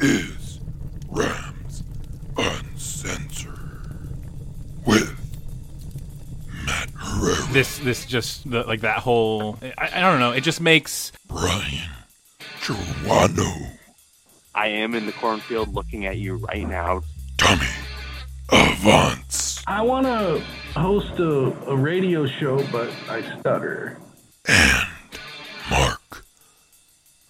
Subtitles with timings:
[0.00, 0.60] is
[1.08, 1.82] Rams
[2.36, 3.58] Uncensored
[4.86, 5.16] with
[6.66, 10.32] Matt Herrera, This this just the, like that whole I, I don't know.
[10.32, 11.90] It just makes Brian
[12.60, 13.70] Joanno,
[14.54, 17.02] I am in the cornfield looking at you right now.
[17.38, 17.66] Tommy
[18.52, 20.42] Avance, I want to
[20.78, 23.98] host a, a radio show, but I stutter.
[24.48, 24.97] and Mark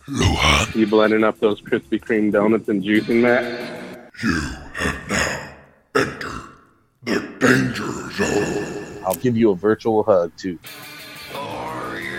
[0.09, 0.75] Luhan.
[0.75, 4.11] You blending up those Krispy Kreme donuts and juicing that?
[4.23, 4.41] You
[4.75, 6.49] have now entered
[7.05, 9.03] the danger zone.
[9.07, 10.59] I'll give you a virtual hug too.
[11.35, 12.19] Are you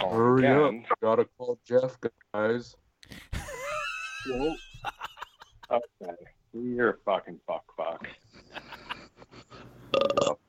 [0.00, 0.84] Hurry again.
[0.90, 0.98] up.
[1.00, 1.96] Gotta call Jeff,
[2.32, 2.76] guys.
[5.72, 6.12] Okay.
[6.52, 8.06] You're a fucking fuck fuck.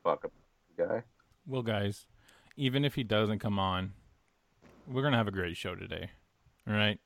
[0.03, 1.03] Fuck a guy.
[1.47, 2.07] well, guys.
[2.55, 3.93] Even if he doesn't come on,
[4.87, 6.09] we're gonna have a great show today.
[6.67, 6.99] All right.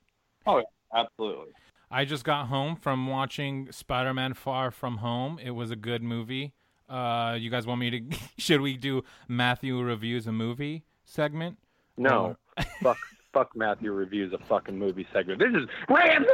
[0.45, 0.63] Oh,
[0.93, 1.53] absolutely.
[1.89, 5.39] I just got home from watching Spider-Man: Far From Home.
[5.43, 6.53] It was a good movie.
[6.89, 8.17] Uh, you guys want me to?
[8.37, 11.57] should we do Matthew reviews a movie segment?
[11.97, 12.35] No.
[12.81, 12.97] fuck
[13.33, 15.39] fuck Matthew reviews a fucking movie segment.
[15.39, 16.25] This is Rams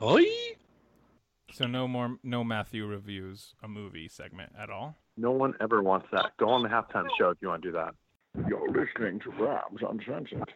[0.00, 0.30] Uncensored.
[1.52, 4.96] So no more, no Matthew reviews a movie segment at all.
[5.16, 6.32] No one ever wants that.
[6.38, 7.94] Go on the halftime show if you want to do that.
[8.48, 10.52] You're listening to Rams Uncensored.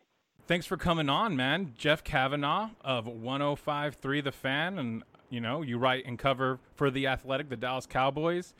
[0.49, 1.75] Thanks for coming on, man.
[1.77, 7.07] Jeff Cavanaugh of 105.3 The Fan, and you know you write and cover for the
[7.07, 8.55] Athletic, the Dallas Cowboys.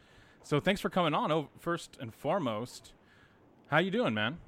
[0.45, 1.33] So thanks for coming on.
[1.33, 2.93] Oh, first and foremost,
[3.69, 4.39] how you doing, man?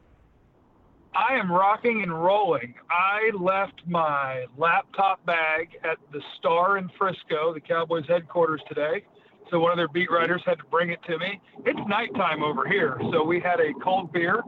[1.14, 2.74] I am rocking and rolling.
[2.90, 9.04] I left my laptop bag at the Star in Frisco, the Cowboys headquarters today.
[9.50, 11.40] So one of their beat writers had to bring it to me.
[11.66, 14.42] It's nighttime over here, so we had a cold beer,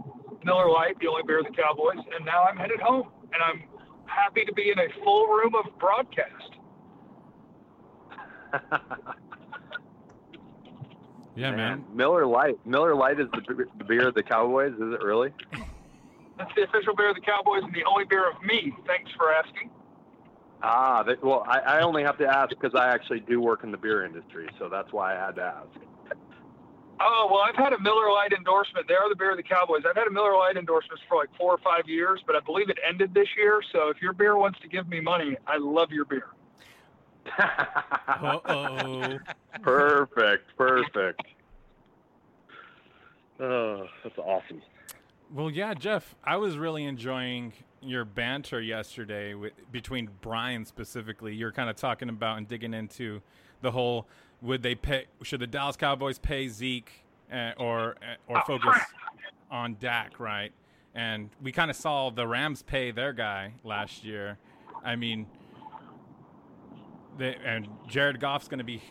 [0.44, 3.08] Miller Lite, the only beer of the Cowboys, and now I'm headed home.
[3.34, 3.64] And I'm
[4.06, 6.52] happy to be in a full room of broadcast.
[11.34, 11.84] Yeah, man.
[11.94, 12.58] Miller Lite.
[12.66, 14.74] Miller Lite is the beer of the Cowboys.
[14.74, 15.32] Is it really?
[16.38, 18.72] That's the official beer of the Cowboys and the only beer of me.
[18.86, 19.70] Thanks for asking.
[20.62, 23.72] Ah, that, well, I, I only have to ask because I actually do work in
[23.72, 26.16] the beer industry, so that's why I had to ask.
[27.00, 28.86] Oh well, I've had a Miller Lite endorsement.
[28.86, 29.82] They are the beer of the Cowboys.
[29.88, 32.70] I've had a Miller Lite endorsement for like four or five years, but I believe
[32.70, 33.60] it ended this year.
[33.72, 36.28] So if your beer wants to give me money, I love your beer.
[38.24, 39.18] Oh.
[39.62, 41.22] perfect, perfect.
[43.40, 44.60] Oh, that's awesome.
[45.34, 51.34] Well, yeah, Jeff, I was really enjoying your banter yesterday with, between Brian specifically.
[51.34, 53.22] You're kind of talking about and digging into
[53.62, 54.06] the whole
[54.42, 58.76] would they pay should the Dallas Cowboys pay Zeke uh, or uh, or focus
[59.50, 60.52] on Dak, right?
[60.94, 64.36] And we kind of saw the Rams pay their guy last year.
[64.84, 65.26] I mean,
[67.16, 68.82] they, and Jared Goff's going to be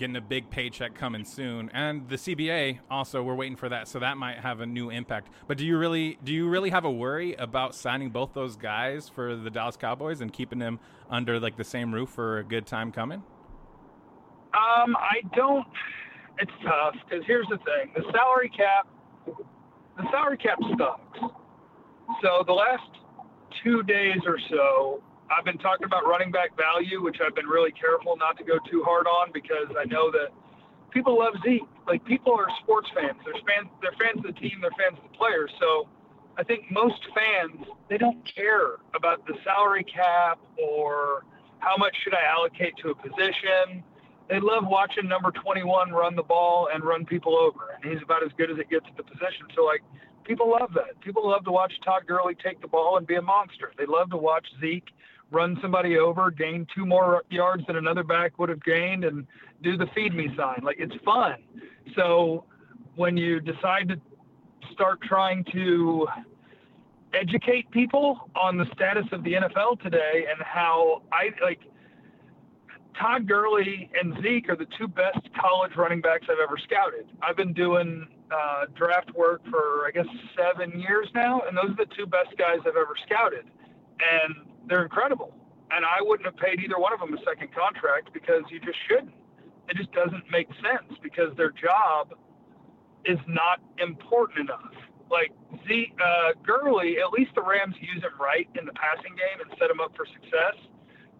[0.00, 3.98] getting a big paycheck coming soon, and the CBA also we're waiting for that, so
[3.98, 5.28] that might have a new impact.
[5.46, 9.10] But do you really do you really have a worry about signing both those guys
[9.10, 10.80] for the Dallas Cowboys and keeping them
[11.10, 13.22] under like the same roof for a good time coming?
[14.54, 15.66] Um, I don't.
[16.38, 18.88] It's tough because here's the thing: the salary cap,
[19.26, 21.34] the salary cap sucks.
[22.22, 22.90] So the last
[23.62, 27.70] two days or so, I've been talking about running back value, which I've been really
[27.70, 30.34] careful not to go too hard on because I know that
[30.90, 31.62] people love Zeke.
[31.86, 33.18] Like people are sports fans.
[33.24, 33.70] They're fans.
[33.80, 34.58] They're fans of the team.
[34.60, 35.50] They're fans of the players.
[35.60, 35.88] So
[36.36, 41.22] I think most fans they don't care about the salary cap or
[41.58, 43.84] how much should I allocate to a position.
[44.28, 48.22] They love watching number 21 run the ball and run people over, and he's about
[48.22, 49.46] as good as it gets at the position.
[49.54, 49.82] So like
[50.24, 50.98] people love that.
[51.02, 53.72] People love to watch Todd Gurley take the ball and be a monster.
[53.76, 54.90] They love to watch Zeke
[55.30, 59.26] run somebody over, gain two more yards than another back would have gained, and
[59.62, 60.60] do the feed me sign.
[60.62, 61.36] Like it's fun.
[61.96, 62.44] So
[62.96, 64.00] when you decide to
[64.72, 66.06] start trying to
[67.12, 71.60] educate people on the status of the NFL today and how I like
[72.98, 77.08] Todd Gurley and Zeke are the two best college running backs I've ever scouted.
[77.22, 80.06] I've been doing uh, draft work for I guess
[80.36, 83.46] seven years now, and those are the two best guys I've ever scouted,
[84.00, 84.34] and
[84.70, 85.34] they're incredible.
[85.72, 88.78] And I wouldn't have paid either one of them a second contract because you just
[88.88, 89.12] shouldn't.
[89.68, 92.14] It just doesn't make sense because their job
[93.04, 94.72] is not important enough.
[95.10, 95.32] Like
[95.66, 99.50] Zeke uh, Gurley, at least the Rams use him right in the passing game and
[99.58, 100.54] set him up for success.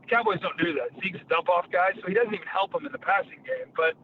[0.03, 0.95] The Cowboys don't do that.
[1.03, 3.71] Zeke's a dump off guy, so he doesn't even help them in the passing game.
[3.77, 3.95] But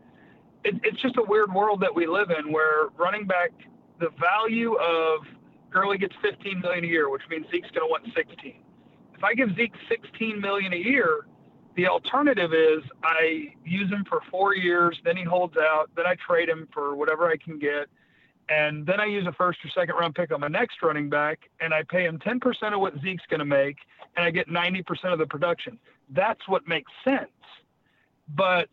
[0.64, 3.50] it, it's just a weird world that we live in where running back,
[3.98, 5.22] the value of
[5.70, 8.65] Gurley gets 15 million a year, which means Zeke's going to want 16
[9.16, 11.26] if I give Zeke 16 million a year,
[11.76, 16.16] the alternative is I use him for four years, then he holds out, then I
[16.26, 17.86] trade him for whatever I can get,
[18.48, 21.50] and then I use a first or second round pick on my next running back,
[21.60, 23.76] and I pay him 10% of what Zeke's going to make,
[24.16, 25.78] and I get 90% of the production.
[26.10, 27.30] That's what makes sense.
[28.34, 28.68] But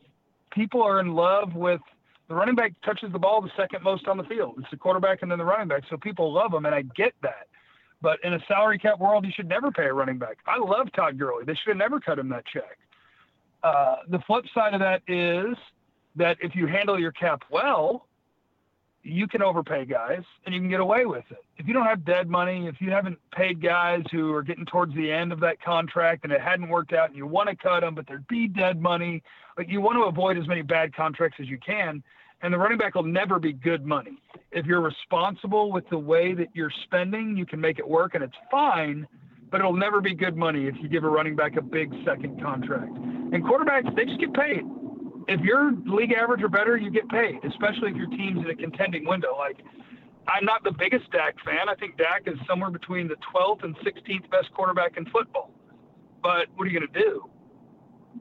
[0.51, 1.81] people are in love with
[2.29, 4.55] the running back touches the ball the second most on the field.
[4.59, 5.83] It's the quarterback and then the running back.
[5.89, 7.47] So people love him, and I get that.
[8.03, 10.39] But in a salary cap world, you should never pay a running back.
[10.45, 11.45] I love Todd Gurley.
[11.45, 12.77] They should have never cut him that check.
[13.63, 15.55] Uh, the flip side of that is
[16.17, 18.05] that if you handle your cap well,
[19.03, 21.45] you can overpay guys and you can get away with it.
[21.57, 24.93] If you don't have dead money, if you haven't paid guys who are getting towards
[24.95, 27.81] the end of that contract and it hadn't worked out and you want to cut
[27.81, 29.23] them, but there'd be dead money,
[29.57, 32.03] like you want to avoid as many bad contracts as you can
[32.43, 34.21] and the running back will never be good money.
[34.51, 38.23] If you're responsible with the way that you're spending, you can make it work and
[38.23, 39.07] it's fine,
[39.49, 42.41] but it'll never be good money if you give a running back a big second
[42.41, 42.95] contract.
[42.95, 44.63] And quarterbacks, they just get paid.
[45.29, 48.55] If you're league average or better, you get paid, especially if your team's in a
[48.55, 49.37] contending window.
[49.37, 49.63] Like,
[50.27, 51.69] I'm not the biggest Dak fan.
[51.69, 55.51] I think Dak is somewhere between the 12th and 16th best quarterback in football.
[56.21, 57.29] But what are you going to do?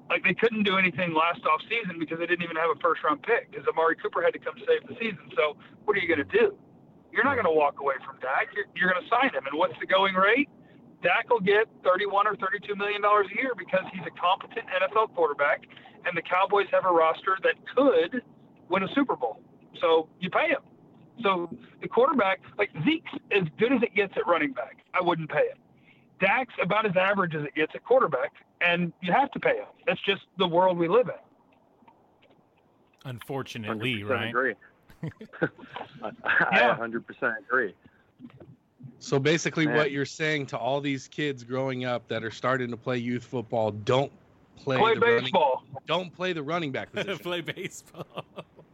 [0.08, 3.02] Like they couldn't do anything last off season because they didn't even have a first
[3.02, 5.24] round pick because Amari Cooper had to come save the season.
[5.36, 6.56] So what are you going to do?
[7.12, 8.48] You're not going to walk away from Dak.
[8.56, 9.44] You're, you're going to sign him.
[9.44, 10.48] And what's the going rate?
[11.02, 15.14] Dak will get 31 or 32 million dollars a year because he's a competent NFL
[15.14, 15.66] quarterback,
[16.06, 18.22] and the Cowboys have a roster that could
[18.68, 19.40] win a Super Bowl.
[19.80, 20.62] So you pay him.
[21.22, 21.50] So
[21.82, 25.50] the quarterback, like Zeke's as good as it gets at running back, I wouldn't pay
[25.50, 25.58] him.
[26.22, 29.66] Dak's about as average as it gets at quarterback, and you have to pay him.
[29.86, 31.14] That's just the world we live in.
[33.04, 34.28] Unfortunately, right?
[34.28, 34.54] Agree.
[35.02, 36.10] I
[36.52, 36.76] Yeah.
[36.78, 37.74] 100% agree.
[39.00, 39.76] So basically, Man.
[39.76, 43.24] what you're saying to all these kids growing up that are starting to play youth
[43.24, 44.12] football, don't
[44.56, 45.64] play, Play the running, baseball.
[45.88, 47.18] don't play the running back position.
[47.22, 48.06] Play baseball.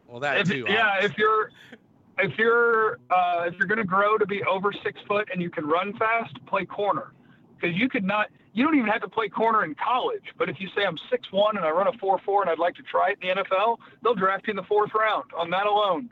[0.07, 0.67] well, that If, too.
[0.69, 1.11] yeah, obviously.
[1.11, 1.51] if you're
[2.19, 5.49] if you're uh, if you're going to grow to be over six foot and you
[5.49, 7.13] can run fast, play corner
[7.61, 8.29] because you could not.
[8.53, 10.25] You don't even have to play corner in college.
[10.37, 12.59] But if you say I'm six one and I run a four four and I'd
[12.59, 15.51] like to try it in the NFL, they'll draft you in the fourth round on
[15.51, 16.11] that alone.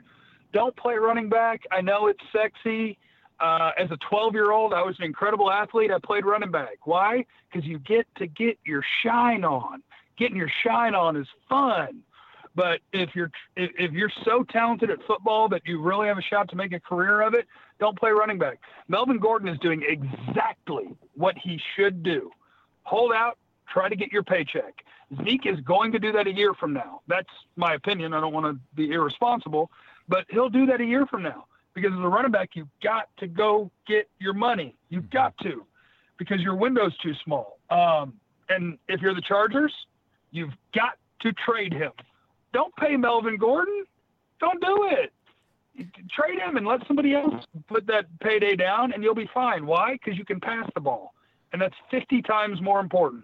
[0.53, 1.61] Don't play running back.
[1.71, 2.97] I know it's sexy.
[3.39, 5.91] Uh, as a 12 year old, I was an incredible athlete.
[5.91, 6.79] I played running back.
[6.85, 7.25] Why?
[7.51, 9.83] Because you get to get your shine on.
[10.17, 12.01] Getting your shine on is fun.
[12.55, 16.49] But if you're if you're so talented at football that you really have a shot
[16.49, 17.45] to make a career of it,
[17.79, 18.59] don't play running back.
[18.87, 22.29] Melvin Gordon is doing exactly what he should do.
[22.83, 23.37] Hold out,
[23.71, 24.83] try to get your paycheck.
[25.23, 27.01] Zeke is going to do that a year from now.
[27.07, 28.13] That's my opinion.
[28.13, 29.71] I don't want to be irresponsible,
[30.09, 33.07] but he'll do that a year from now because as a running back, you've got
[33.19, 34.75] to go get your money.
[34.89, 35.65] You've got to
[36.17, 37.59] because your window's too small.
[37.69, 38.13] Um,
[38.49, 39.73] and if you're the Chargers,
[40.31, 41.91] you've got to trade him.
[42.53, 43.85] Don't pay Melvin Gordon.
[44.39, 45.13] Don't do it.
[46.09, 49.65] Trade him and let somebody else put that payday down, and you'll be fine.
[49.65, 49.93] Why?
[49.93, 51.13] Because you can pass the ball,
[51.53, 53.23] and that's 50 times more important.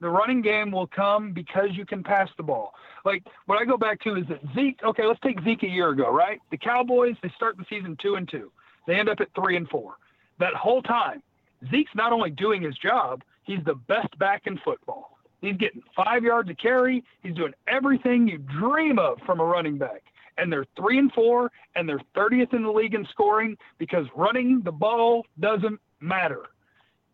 [0.00, 2.74] The running game will come because you can pass the ball.
[3.04, 4.80] Like what I go back to is that Zeke.
[4.82, 6.40] Okay, let's take Zeke a year ago, right?
[6.50, 8.50] The Cowboys they start the season two and two.
[8.88, 9.94] They end up at three and four.
[10.40, 11.22] That whole time,
[11.70, 15.18] Zeke's not only doing his job, he's the best back in football.
[15.40, 17.04] He's getting five yards a carry.
[17.22, 20.02] He's doing everything you dream of from a running back.
[20.38, 24.62] And they're three and four, and they're 30th in the league in scoring because running
[24.64, 26.44] the ball doesn't matter.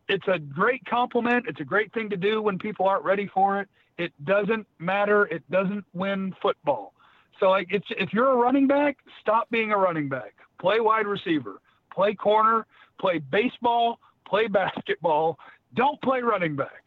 [0.09, 1.47] It's a great compliment.
[1.49, 3.69] It's a great thing to do when people aren't ready for it.
[3.99, 5.27] It doesn't matter.
[5.27, 6.95] It doesn't win football.
[7.41, 10.35] So, like, it's, if you're a running back, stop being a running back.
[10.61, 11.61] Play wide receiver.
[11.93, 12.67] Play corner.
[13.01, 13.99] Play baseball.
[14.27, 15.39] Play basketball.
[15.75, 16.85] Don't play running back.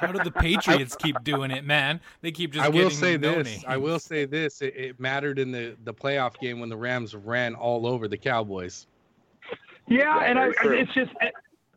[0.00, 2.00] How do the Patriots keep doing it, man?
[2.22, 2.64] They keep just.
[2.64, 3.64] I will getting say no this.
[3.66, 4.62] I will say this.
[4.62, 8.16] It, it mattered in the the playoff game when the Rams ran all over the
[8.16, 8.86] Cowboys.
[9.88, 11.10] Yeah, and I, it's just,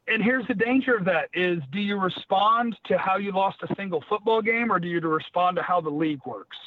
[0.07, 3.75] and here's the danger of that: is do you respond to how you lost a
[3.75, 6.57] single football game, or do you respond to how the league works?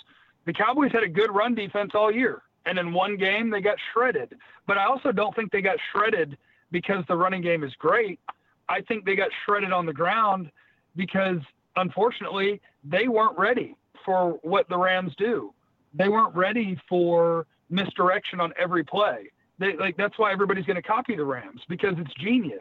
[0.44, 3.78] The Cowboys had a good run defense all year, and in one game they got
[3.92, 4.36] shredded.
[4.66, 6.36] But I also don't think they got shredded
[6.70, 8.20] because the running game is great.
[8.68, 10.50] I think they got shredded on the ground
[10.96, 11.38] because
[11.76, 15.52] unfortunately they weren't ready for what the Rams do.
[15.94, 19.30] They weren't ready for misdirection on every play.
[19.58, 22.60] They, like that's why everybody's going to copy the Rams because it's genius.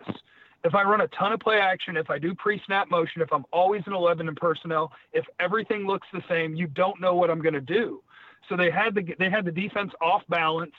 [0.63, 3.45] If I run a ton of play action, if I do pre-snap motion, if I'm
[3.53, 7.41] always in 11 in personnel, if everything looks the same, you don't know what I'm
[7.41, 8.01] going to do.
[8.49, 10.73] So they had the they had the defense off balance,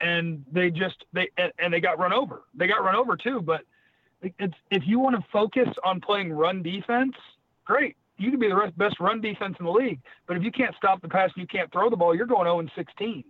[0.00, 2.42] and they just they and, and they got run over.
[2.54, 3.62] They got run over too, but
[4.22, 7.14] it's, if you want to focus on playing run defense,
[7.64, 7.96] great.
[8.16, 11.00] You can be the best run defense in the league, but if you can't stop
[11.00, 13.24] the pass and you can't throw the ball, you're going 0 and 16.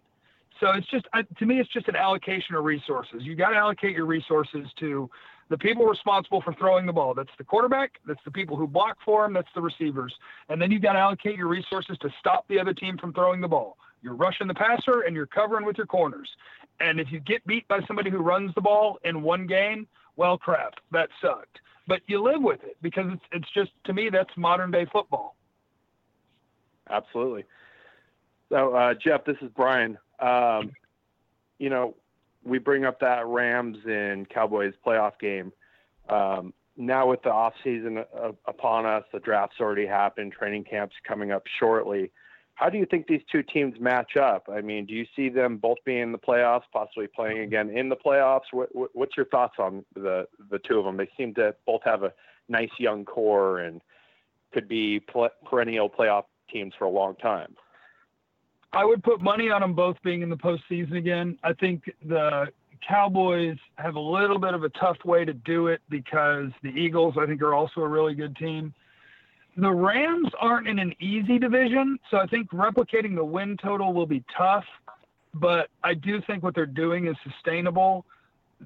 [0.61, 1.07] So it's just
[1.39, 3.23] to me, it's just an allocation of resources.
[3.23, 5.09] You got to allocate your resources to
[5.51, 7.15] the people responsible for throwing the ball.
[7.15, 7.93] That's the quarterback.
[8.07, 9.33] That's the people who block for him.
[9.33, 10.15] That's the receivers.
[10.49, 13.41] And then you've got to allocate your resources to stop the other team from throwing
[13.41, 13.77] the ball.
[14.03, 16.29] You're rushing the passer and you're covering with your corners.
[16.81, 19.87] And if you get beat by somebody who runs the ball in one game,
[20.19, 21.61] well, crap, that sucked.
[21.87, 25.37] But you live with it because it's it's just to me that's modern day football.
[26.91, 27.45] Absolutely.
[28.51, 29.97] So, uh, Jeff, this is Brian.
[30.21, 30.73] Um,
[31.59, 31.95] you know,
[32.45, 35.53] we bring up that Rams and Cowboys playoff game.
[36.09, 40.95] Um, now with the off season uh, upon us, the draft's already happened, training camps
[41.07, 42.11] coming up shortly.
[42.59, 44.49] How do you think these two teams match up?
[44.53, 47.89] I mean, do you see them both being in the playoffs, possibly playing again in
[47.89, 48.51] the playoffs?
[48.51, 50.97] What, what, what's your thoughts on the the two of them?
[50.97, 52.13] They seem to both have a
[52.49, 53.81] nice young core and
[54.53, 57.55] could be pl- perennial playoff teams for a long time.
[58.73, 61.39] I would put money on them both being in the postseason again.
[61.45, 62.49] I think the
[62.87, 67.15] Cowboys have a little bit of a tough way to do it because the Eagles,
[67.17, 68.75] I think, are also a really good team.
[69.59, 74.07] The Rams aren't in an easy division, so I think replicating the win total will
[74.07, 74.65] be tough.
[75.35, 78.07] But I do think what they're doing is sustainable.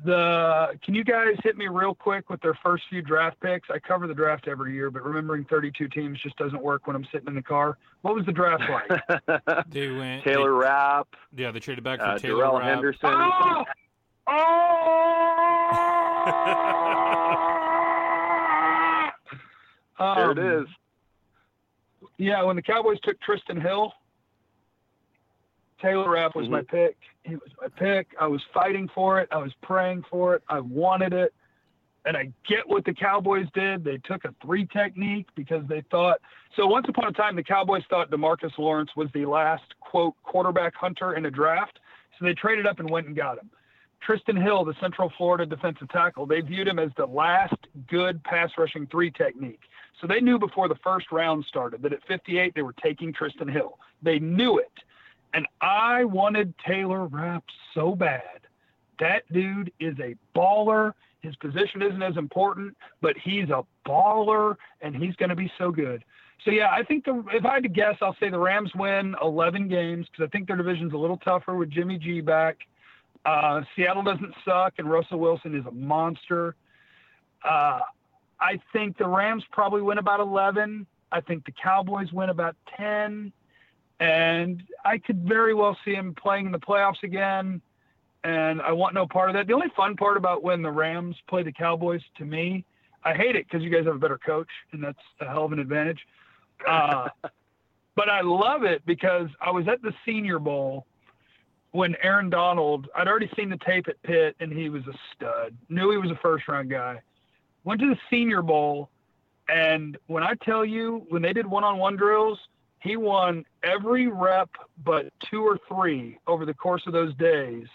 [0.05, 3.71] The can you guys hit me real quick with their first few draft picks?
[3.71, 7.07] I cover the draft every year, but remembering 32 teams just doesn't work when I'm
[7.11, 7.79] sitting in the car.
[8.03, 8.91] What was the draft like?
[9.71, 12.69] They went Taylor Rapp, yeah, they traded back for uh, Taylor Darrell Rapp.
[12.69, 13.01] Henderson.
[13.05, 13.65] oh!
[14.29, 15.09] Oh!
[19.99, 20.69] there Um, it is.
[22.23, 23.93] Yeah, when the Cowboys took Trysten Hill,
[25.81, 26.77] Taylor Rapp was my mm-hmm.
[26.77, 26.97] pick.
[27.25, 28.07] He was my pick.
[28.21, 29.29] I was fighting for it.
[29.33, 30.45] I was praying for it.
[30.49, 31.35] I wanted it.
[32.05, 33.83] And I get what the Cowboys did.
[33.83, 36.21] They took a three technique because they thought
[36.57, 40.77] so once upon a time the Cowboys thought DeMarcus Lawrence was the last quote quarterback
[40.77, 41.81] hunter in a draft.
[42.19, 43.51] So they traded up and went and got him.
[44.09, 47.57] Trysten Hill, the Central Florida defensive tackle, they viewed him as the last
[47.89, 49.61] good pass rushing three technique.
[50.01, 53.51] So they knew before the first round started that at 58 they were taking Trysten
[53.51, 53.79] Hill.
[54.03, 54.73] They knew it.
[55.35, 57.45] And I wanted Taylor Rapp
[57.75, 58.41] so bad.
[58.99, 60.93] That dude is a baller.
[61.21, 65.71] His position isn't as important, but he's a baller and he's going to be so
[65.71, 66.05] good.
[66.45, 69.15] So yeah, I think the, if I had to guess, I'll say the Rams win
[69.23, 72.59] 11 games because I think their division's a little tougher with Jimmy G back.
[73.25, 76.57] Uh, Seattle doesn't suck, and Russell Wilson is a monster.
[77.49, 77.81] Uh,
[78.43, 80.87] I think the Rams probably win about 11.
[81.13, 83.33] I think the Cowboys win about 10.
[84.01, 87.63] And I could very well see him playing in the playoffs again.
[88.25, 89.47] And I want no part of that.
[89.47, 92.65] The only fun part about when the Rams play the Cowboys to me,
[93.05, 95.53] I hate it because you guys have a better coach, and that's a hell of
[95.53, 96.01] an advantage.
[96.67, 97.09] Uh,
[97.97, 100.87] but I love it because I was at the Senior Bowl
[101.73, 105.57] when Aaron Donald, I'd already seen the tape at Pitt, and he was a stud.
[105.69, 107.01] Knew he was a first round guy.
[107.65, 108.91] Went to the Senior Bowl,
[109.49, 112.39] and when I tell you, when they did one on one drills,
[112.81, 114.51] he won every rep
[114.85, 117.67] but two or three over the course of those days.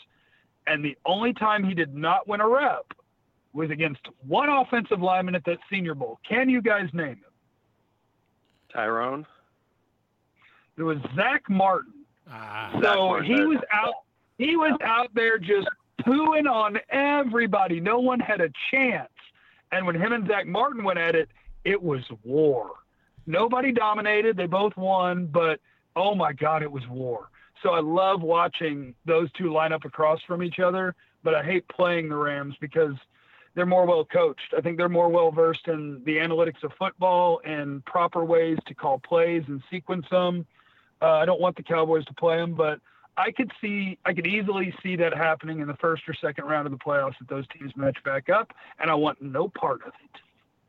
[0.66, 2.86] And the only time he did not win a rep
[3.54, 6.20] was against one offensive lineman at that Senior Bowl.
[6.28, 7.24] Can you guys name him?
[8.74, 9.26] Tyrone.
[10.78, 11.94] It was Zack Martin.
[12.30, 13.94] Ah, So Martin, he was out.
[14.38, 15.68] He was out there just
[16.02, 17.80] pooing on everybody.
[17.80, 19.10] No one had a chance.
[19.72, 21.30] And when him and Zack Martin went at it,
[21.64, 22.72] it was war.
[23.26, 24.38] Nobody dominated.
[24.38, 25.60] They both won, but
[25.96, 27.30] oh my God, it was war.
[27.64, 31.68] So I love watching those two line up across from each other, but I hate
[31.68, 32.96] playing the Rams because
[33.56, 34.54] they're more well coached.
[34.56, 38.76] I think they're more well versed in the analytics of football and proper ways to
[38.76, 40.46] call plays and sequence them.
[41.02, 42.80] Uh, I don't want the Cowboys to play them, but
[43.18, 46.68] I could see, I could easily see that happening in the first or second round
[46.68, 49.94] of the playoffs that those teams match back up, and I want no part of
[50.04, 50.22] it.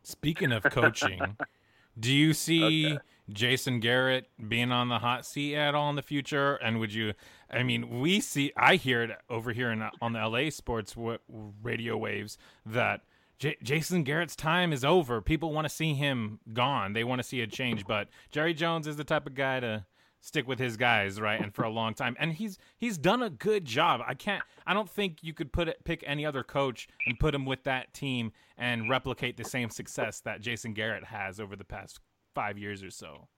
[0.03, 1.37] Speaking of coaching,
[2.01, 2.99] do you see
[3.31, 6.57] Jason Garrett being on the hot seat at all in the future?
[6.57, 7.13] And would you?
[7.51, 11.19] I mean, we see, I hear it over here in, on the LA sports w-
[11.63, 13.03] radio waves that
[13.39, 15.21] J- Jason Garrett's time is over.
[15.21, 16.93] People want to see him gone.
[16.93, 17.87] They want to see a change.
[17.87, 19.85] But Jerry Jones is the type of guy to
[20.21, 21.41] stick with his guys, right?
[21.41, 24.01] And for a long time, and he's he's done a good job.
[24.07, 24.43] I can't.
[24.67, 27.65] I don't think you could put it, pick any other coach and put him with
[27.65, 32.01] that team and replicate the same success that Jason Garrett has over the past
[32.35, 33.29] five years or so.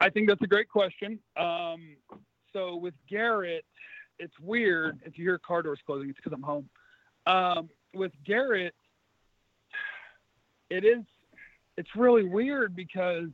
[0.00, 1.18] I think that's a great question.
[1.36, 1.96] Um,
[2.52, 3.64] so with Garrett,
[4.18, 5.00] it's weird.
[5.04, 6.68] If you hear car doors closing, it's because I'm home.
[7.26, 8.74] Um, with Garrett,
[10.70, 11.04] it is.
[11.76, 13.28] It's really weird because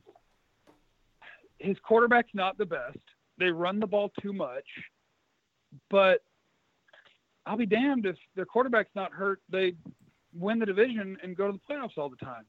[1.59, 2.99] his quarterback's not the best.
[3.37, 4.65] They run the ball too much,
[5.89, 6.23] but
[7.45, 9.41] I'll be damned if their quarterback's not hurt.
[9.49, 9.73] They
[10.33, 12.45] win the division and go to the playoffs all the time.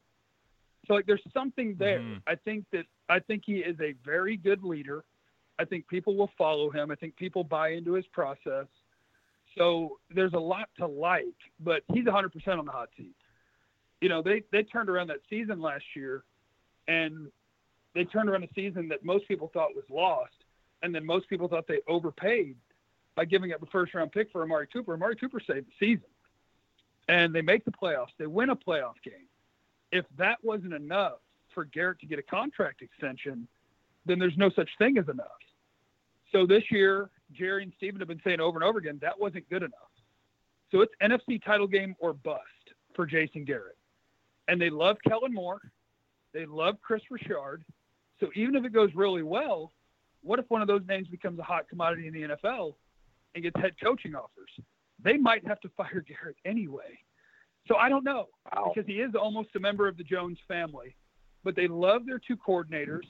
[0.86, 2.00] So like, there's something there.
[2.00, 2.22] Mhm.
[2.26, 5.04] I think that I think he is a very good leader.
[5.58, 6.90] I think people will follow him.
[6.90, 8.66] I think people buy into his process.
[9.56, 11.24] So there's a lot to like,
[11.60, 13.16] but he's 100% on the hot seat.
[14.00, 16.24] You know, they they turned around that season last year,
[16.86, 17.30] and
[17.98, 20.34] they turned around a season that most people thought was lost,
[20.82, 22.56] and then most people thought they overpaid
[23.16, 24.94] by giving up a first round pick for Amari Cooper.
[24.94, 26.08] Amari Cooper saved the season,
[27.08, 28.12] and they make the playoffs.
[28.18, 29.26] They win a playoff game.
[29.90, 31.18] If that wasn't enough
[31.54, 33.48] for Garrett to get a contract extension,
[34.06, 35.26] then there's no such thing as enough.
[36.30, 39.48] So this year, Jerry and Steven have been saying over and over again that wasn't
[39.50, 39.72] good enough.
[40.70, 42.42] So it's NFC title game or bust
[42.94, 43.76] for Jason Garrett.
[44.46, 45.60] And they love Kellen Moore.
[46.32, 47.64] They love Kris Richard.
[48.20, 49.72] So even if it goes really well,
[50.22, 52.74] what if one of those names becomes a hot commodity in the NFL
[53.34, 54.50] and gets head coaching offers?
[55.02, 56.98] They might have to fire Garrett anyway.
[57.66, 58.72] So I don't know Wow.
[58.74, 60.96] because he is almost a member of the Jones family,
[61.44, 63.04] but they love their two coordinators.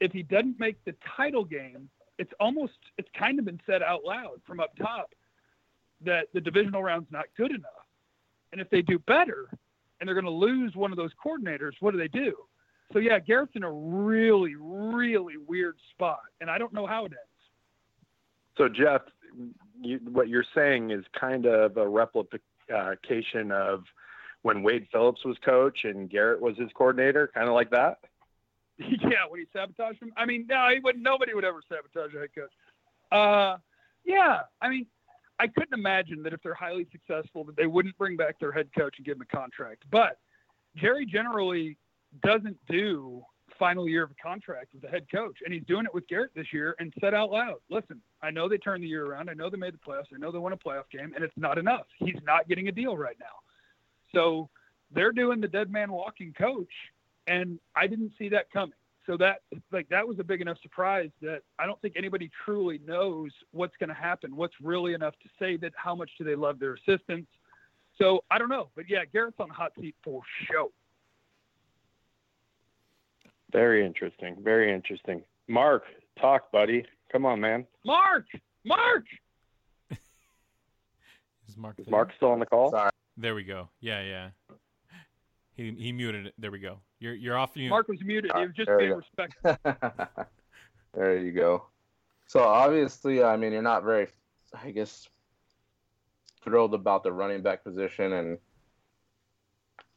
[0.00, 4.04] If he doesn't make the title game, it's almost it's kind of been said out
[4.04, 5.10] loud from up top
[6.04, 7.86] that the divisional round's not good enough.
[8.52, 9.48] And if they do better
[10.00, 12.34] and they're going to lose one of those coordinators, what do they do?
[12.92, 17.12] So yeah, Garrett's in a really really weird spot and I don't know how it
[17.12, 17.20] ends.
[18.56, 19.02] So Jeff,
[19.80, 23.84] you, what you're saying is kind of a replication of
[24.42, 27.98] when Wade Phillips was coach and Garrett was his coordinator, kind of like that.
[28.78, 30.12] yeah, when he sabotaged him.
[30.16, 31.00] I mean, no, he would.
[31.00, 32.50] Nobody would ever sabotage a head coach.
[33.12, 33.58] Uh,
[34.04, 34.86] yeah, I mean,
[35.38, 38.68] I couldn't imagine that if they're highly successful, that they wouldn't bring back their head
[38.76, 39.84] coach and give him a contract.
[39.90, 40.18] But
[40.76, 41.76] Jerry generally
[42.22, 43.22] doesn't do
[43.58, 46.30] final year of a contract with the head coach, and he's doing it with Garrett
[46.34, 46.74] this year.
[46.78, 49.28] And said out loud, "Listen, I know they turned the year around.
[49.28, 50.06] I know they made the playoffs.
[50.14, 51.86] I know they won a playoff game, and it's not enough.
[51.98, 53.26] He's not getting a deal right now.
[54.14, 54.48] So
[54.92, 56.72] they're doing the dead man walking coach."
[57.30, 58.74] and I didn't see that coming.
[59.06, 59.40] So that
[59.72, 63.76] like that was a big enough surprise that I don't think anybody truly knows what's
[63.78, 64.36] going to happen.
[64.36, 67.30] What's really enough to say that how much do they love their assistants?
[67.98, 70.70] So I don't know, but yeah, Garrett's on the hot seat for show.
[73.52, 74.36] Very interesting.
[74.42, 75.22] Very interesting.
[75.48, 75.84] Mark,
[76.18, 76.84] talk, buddy.
[77.10, 77.66] Come on, man.
[77.84, 78.26] Mark,
[78.64, 79.04] Mark.
[81.48, 81.78] Is Mark?
[81.78, 81.88] Is?
[81.88, 82.70] Mark still on the call?
[82.70, 82.90] Sorry.
[83.16, 83.68] There we go.
[83.80, 84.28] Yeah, yeah.
[85.54, 86.34] He he muted it.
[86.38, 86.78] There we go.
[87.00, 87.68] You're you're off mute.
[87.68, 88.30] Mark was muted.
[88.34, 89.56] He was just There being respectful.
[90.94, 91.66] there you go.
[92.26, 94.06] So obviously, I mean, you're not very,
[94.54, 95.08] I guess,
[96.44, 98.38] thrilled about the running back position and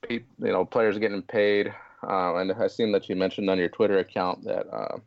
[0.09, 1.73] you know players getting paid.
[2.07, 4.97] Um, and I seen that you mentioned on your Twitter account that uh,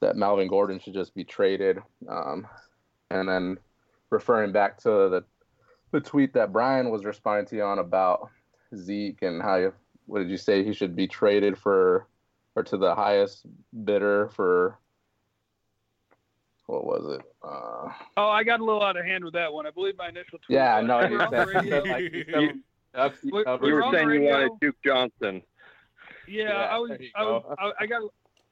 [0.00, 1.78] that Melvin Gordon should just be traded.
[2.08, 2.46] Um,
[3.10, 3.58] and then
[4.10, 5.24] referring back to the
[5.92, 8.28] the tweet that Brian was responding to you on about
[8.76, 9.72] Zeke and how you,
[10.06, 12.06] what did you say he should be traded for
[12.56, 13.46] or to the highest
[13.84, 14.78] bidder for
[16.66, 17.26] what was it?
[17.42, 19.66] Uh, Oh, I got a little out of hand with that one.
[19.66, 20.56] I believe my initial tweet.
[20.56, 22.60] yeah, no, "We're you you radio." said like you said,
[22.94, 25.42] up- We- up- we You were were on the saying you wanted Duke Johnson.
[26.26, 26.90] Yeah, Yeah, I was.
[27.14, 27.56] I was.
[27.58, 28.02] I, I got.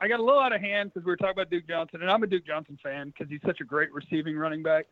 [0.01, 2.11] I got a little out of hand because we were talking about Duke Johnson, and
[2.11, 4.87] I'm a Duke Johnson fan because he's such a great receiving running back.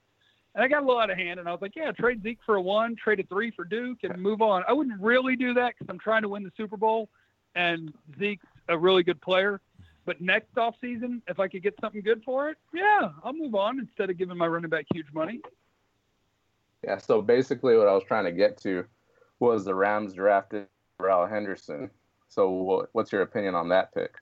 [0.55, 2.39] And I got a little out of hand, and I was like, "Yeah, trade Zeke
[2.47, 5.53] for a one, trade a three for Duke, and move on." I wouldn't really do
[5.55, 7.09] that because I'm trying to win the Super Bowl,
[7.55, 9.61] and Zeke's a really good player.
[10.07, 13.55] But next off season, if I could get something good for it, yeah, I'll move
[13.55, 15.41] on instead of giving my running back huge money.
[16.85, 18.87] Yeah, so basically what I was trying to get to
[19.39, 20.67] was the Rams drafted
[20.99, 21.91] Darrell Henderson.
[22.31, 24.15] So what's your opinion on that pick?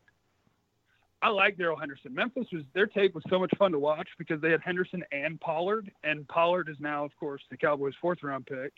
[1.21, 2.15] I like Darrell Henderson.
[2.15, 5.39] Memphis was their tape was so much fun to watch because they had Henderson and
[5.41, 8.73] Pollard, and Pollard is now, of course, the Cowboys' fourth round pick,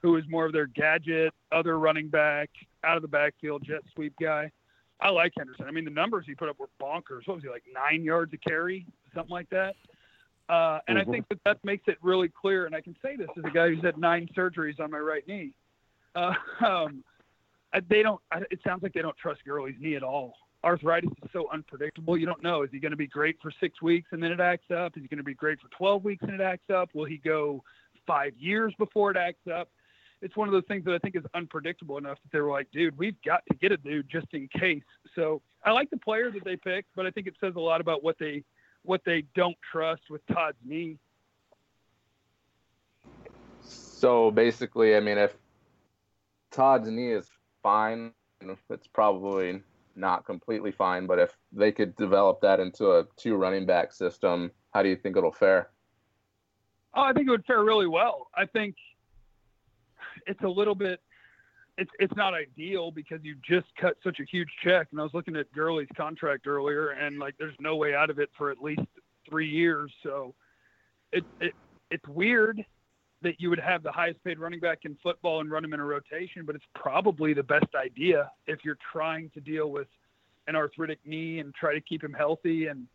[0.00, 2.48] who is more of their gadget, other running back,
[2.84, 4.50] out of the backfield, jet sweep guy.
[5.00, 5.66] I like Henderson.
[5.66, 7.26] I mean, the numbers he put up were bonkers.
[7.26, 9.74] What was he like, nine yards a carry, something like that?
[10.48, 11.10] Uh, and I Mhm.
[11.10, 12.66] think that that makes it really clear.
[12.66, 15.26] And I can say this as a guy who's had nine surgeries on my right
[15.26, 15.52] knee.
[16.14, 17.11] Uh, um, I-
[17.88, 18.20] they don't.
[18.50, 20.34] It sounds like they don't trust Gurley's knee at all.
[20.64, 22.16] Arthritis is so unpredictable.
[22.16, 22.62] You don't know.
[22.62, 24.96] Is he going to be great for six weeks and then it acts up?
[24.96, 26.90] Is he going to be great for 12 weeks and it acts up?
[26.94, 27.64] Will he go
[28.06, 29.68] five years before it acts up?
[30.20, 32.70] It's one of those things that I think is unpredictable enough that they were like,
[32.70, 34.84] dude, we've got to get a dude just in case.
[35.16, 37.80] So I like the player that they picked, but I think it says a lot
[37.80, 38.44] about what they
[38.84, 40.98] what they don't trust with Todd's knee.
[43.62, 45.36] So basically, I mean, if
[46.50, 47.30] Todd's knee is
[47.62, 48.12] fine,
[48.70, 49.62] it's probably
[49.94, 54.50] not completely fine, but if they could develop that into a two running back system,
[54.72, 55.70] how do you think it'll fare?
[56.94, 58.28] Oh, I think it would fare really well.
[58.34, 58.76] I think
[60.26, 61.00] it's a little bit.
[61.78, 65.14] It's it's not ideal because you just cut such a huge check, and I was
[65.14, 68.62] looking at Gurley's contract earlier, and like there's no way out of it for at
[68.62, 68.82] least
[69.28, 69.90] three years.
[70.02, 70.34] So,
[71.12, 71.54] it it
[71.90, 72.64] it's weird
[73.22, 75.80] that you would have the highest paid running back in football and run him in
[75.80, 79.88] a rotation, but it's probably the best idea if you're trying to deal with
[80.48, 82.86] an arthritic knee and try to keep him healthy and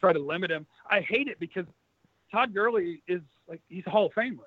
[0.00, 0.66] try to limit him.
[0.90, 1.66] I hate it because
[2.30, 4.38] Todd Gurley is like he's a Hall of Famer.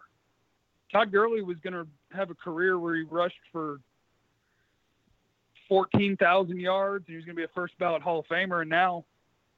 [0.91, 3.79] Todd Gurley was going to have a career where he rushed for
[5.67, 8.69] 14,000 yards and he was going to be a first ballot Hall of Famer and
[8.69, 9.03] now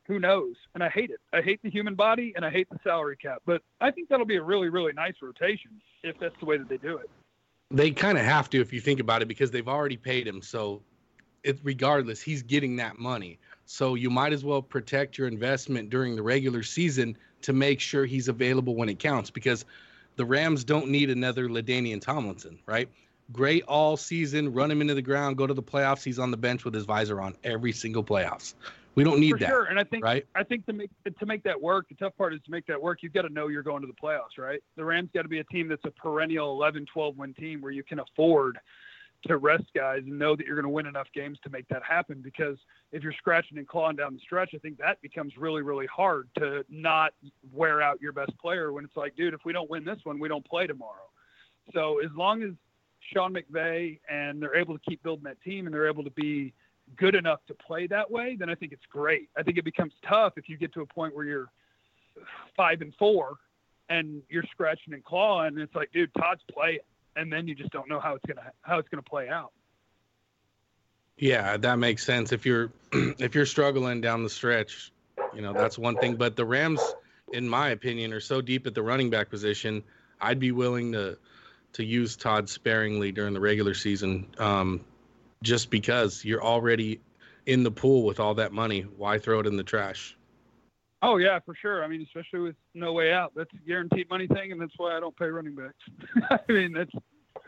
[0.07, 0.55] who knows?
[0.73, 1.19] And I hate it.
[1.33, 4.25] I hate the human body and I hate the salary cap, but I think that'll
[4.25, 5.71] be a really really nice rotation
[6.03, 7.09] if that's the way that they do it.
[7.69, 10.41] They kind of have to if you think about it because they've already paid him.
[10.41, 10.81] So,
[11.43, 13.39] it regardless, he's getting that money.
[13.65, 18.05] So you might as well protect your investment during the regular season to make sure
[18.05, 19.65] he's available when it counts because
[20.15, 22.89] the Rams don't need another LaDainian Tomlinson, right?
[23.33, 26.03] Great all season, run him into the ground, go to the playoffs.
[26.03, 28.55] He's on the bench with his visor on every single playoffs.
[28.97, 29.47] We don't need For that.
[29.47, 30.25] sure, and I think right?
[30.33, 32.81] I think to make to make that work, the tough part is to make that
[32.81, 33.03] work.
[33.03, 34.59] You've got to know you're going to the playoffs, right?
[34.75, 37.71] The Rams got to be a team that's a perennial 11, 12 win team where
[37.71, 38.57] you can afford
[39.27, 41.83] to rest guys and know that you're going to win enough games to make that
[41.87, 42.21] happen.
[42.23, 42.57] Because
[42.91, 46.27] if you're scratching and clawing down the stretch, I think that becomes really, really hard
[46.39, 47.13] to not
[47.53, 50.17] wear out your best player when it's like, dude, if we don't win this one,
[50.17, 51.05] we don't play tomorrow.
[51.71, 52.49] So as long as
[53.13, 56.53] Sean McVay and they're able to keep building that team and they're able to be
[56.95, 59.29] good enough to play that way, then I think it's great.
[59.37, 61.49] I think it becomes tough if you get to a point where you're
[62.55, 63.35] five and four
[63.89, 66.79] and you're scratching and clawing and it's like, dude, Todd's playing
[67.17, 69.51] and then you just don't know how it's gonna how it's gonna play out.
[71.17, 72.31] Yeah, that makes sense.
[72.31, 74.91] If you're if you're struggling down the stretch,
[75.35, 76.15] you know, that's one thing.
[76.15, 76.81] But the Rams,
[77.33, 79.83] in my opinion, are so deep at the running back position,
[80.21, 81.17] I'd be willing to
[81.73, 84.27] to use Todd sparingly during the regular season.
[84.37, 84.85] Um,
[85.43, 86.99] just because you're already
[87.45, 88.81] in the pool with all that money.
[88.81, 90.17] Why throw it in the trash?
[91.01, 91.83] Oh yeah, for sure.
[91.83, 93.33] I mean, especially with no way out.
[93.35, 96.41] That's a guaranteed money thing, and that's why I don't pay running backs.
[96.49, 96.91] I mean, that's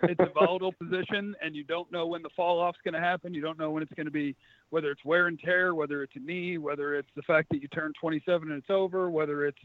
[0.04, 3.34] it's a volatile position, and you don't know when the fall off's going to happen.
[3.34, 4.36] You don't know when it's going to be,
[4.70, 7.68] whether it's wear and tear, whether it's a knee, whether it's the fact that you
[7.68, 9.60] turn 27 and it's over, whether it's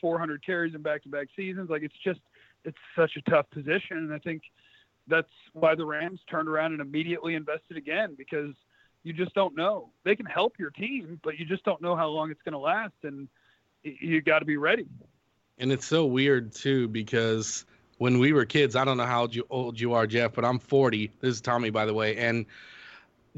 [0.00, 1.70] 400 carries in back-to-back seasons.
[1.70, 2.20] Like it's just
[2.64, 4.42] it's such a tough position, and I think
[5.06, 8.54] that's why the Rams turned around and immediately invested again because
[9.02, 9.90] you just don't know.
[10.04, 12.58] They can help your team, but you just don't know how long it's going to
[12.58, 13.28] last, and
[13.82, 14.86] you got to be ready.
[15.58, 17.64] And it's so weird too because
[17.98, 21.10] when we were kids, I don't know how old you, are, Jeff, but I'm 40.
[21.20, 22.46] This is Tommy, by the way, and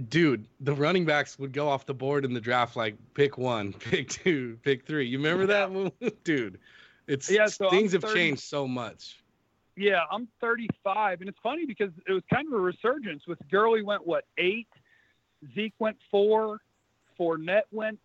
[0.08, 3.72] dude, the running backs would go off the board in the draft like pick one,
[3.90, 5.06] pick two, pick three.
[5.06, 6.58] You remember that dude?
[7.06, 9.21] It's Yeah, so things have 30 changed so much.
[9.76, 13.26] Yeah, I'm 35, and it's funny because it was kind of a resurgence.
[13.26, 14.68] With Gurley went what eight,
[15.54, 16.58] Zeke went four,
[17.18, 17.98] Fournette went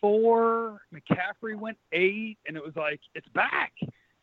[0.00, 3.72] four, McCaffrey went eight, and it was like it's back.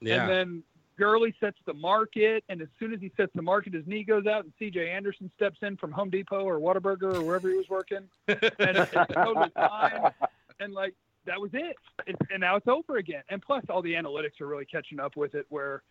[0.02, 0.24] Yeah.
[0.24, 0.64] And then
[0.98, 4.28] Gurley sets the market, and as soon as he sets the market, his knee goes
[4.28, 4.90] out, and C.J.
[4.90, 8.92] Anderson steps in from Home Depot or Whataburger or wherever he was working, and it's
[8.92, 10.12] totally fine.
[10.60, 10.94] And like
[11.26, 11.78] that was it.
[12.06, 13.24] It's, and now it's over again.
[13.30, 15.46] And plus, all the analytics are really catching up with it.
[15.50, 15.82] Where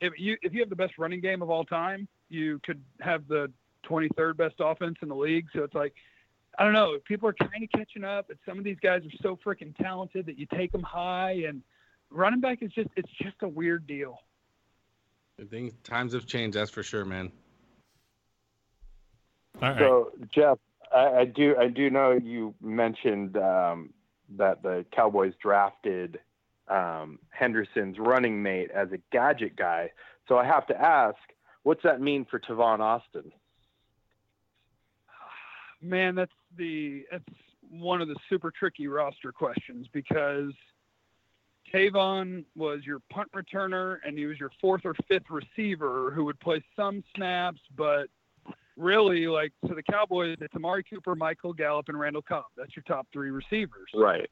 [0.00, 3.26] if you if you have the best running game of all time, you could have
[3.28, 3.50] the
[3.88, 5.46] 23rd best offense in the league.
[5.54, 5.94] So it's like
[6.58, 6.98] I don't know.
[7.04, 10.26] People are kind of catching up, but some of these guys are so freaking talented
[10.26, 11.44] that you take them high.
[11.46, 11.62] And
[12.10, 14.18] running back is just it's just a weird deal.
[15.40, 17.32] I think times have changed, that's for sure, man.
[19.60, 19.78] All right.
[19.78, 20.58] So Jeff,
[20.94, 23.92] I, I do I do know you mentioned um,
[24.36, 26.18] that the Cowboys drafted
[26.68, 29.90] um, Henderson's running mate as a gadget guy.
[30.28, 31.16] So I have to ask,
[31.62, 33.32] what's that mean for Tavon Austin?
[35.82, 37.24] Man, that's the that's
[37.70, 40.52] one of the super tricky roster questions because
[41.72, 46.38] Tavon was your punt returner and he was your fourth or fifth receiver who would
[46.40, 48.06] play some snaps, but
[48.76, 52.44] really like so the Cowboys it's Amari Cooper, Michael Gallup, and Randall Cobb.
[52.56, 53.90] That's your top three receivers.
[53.94, 54.30] Right.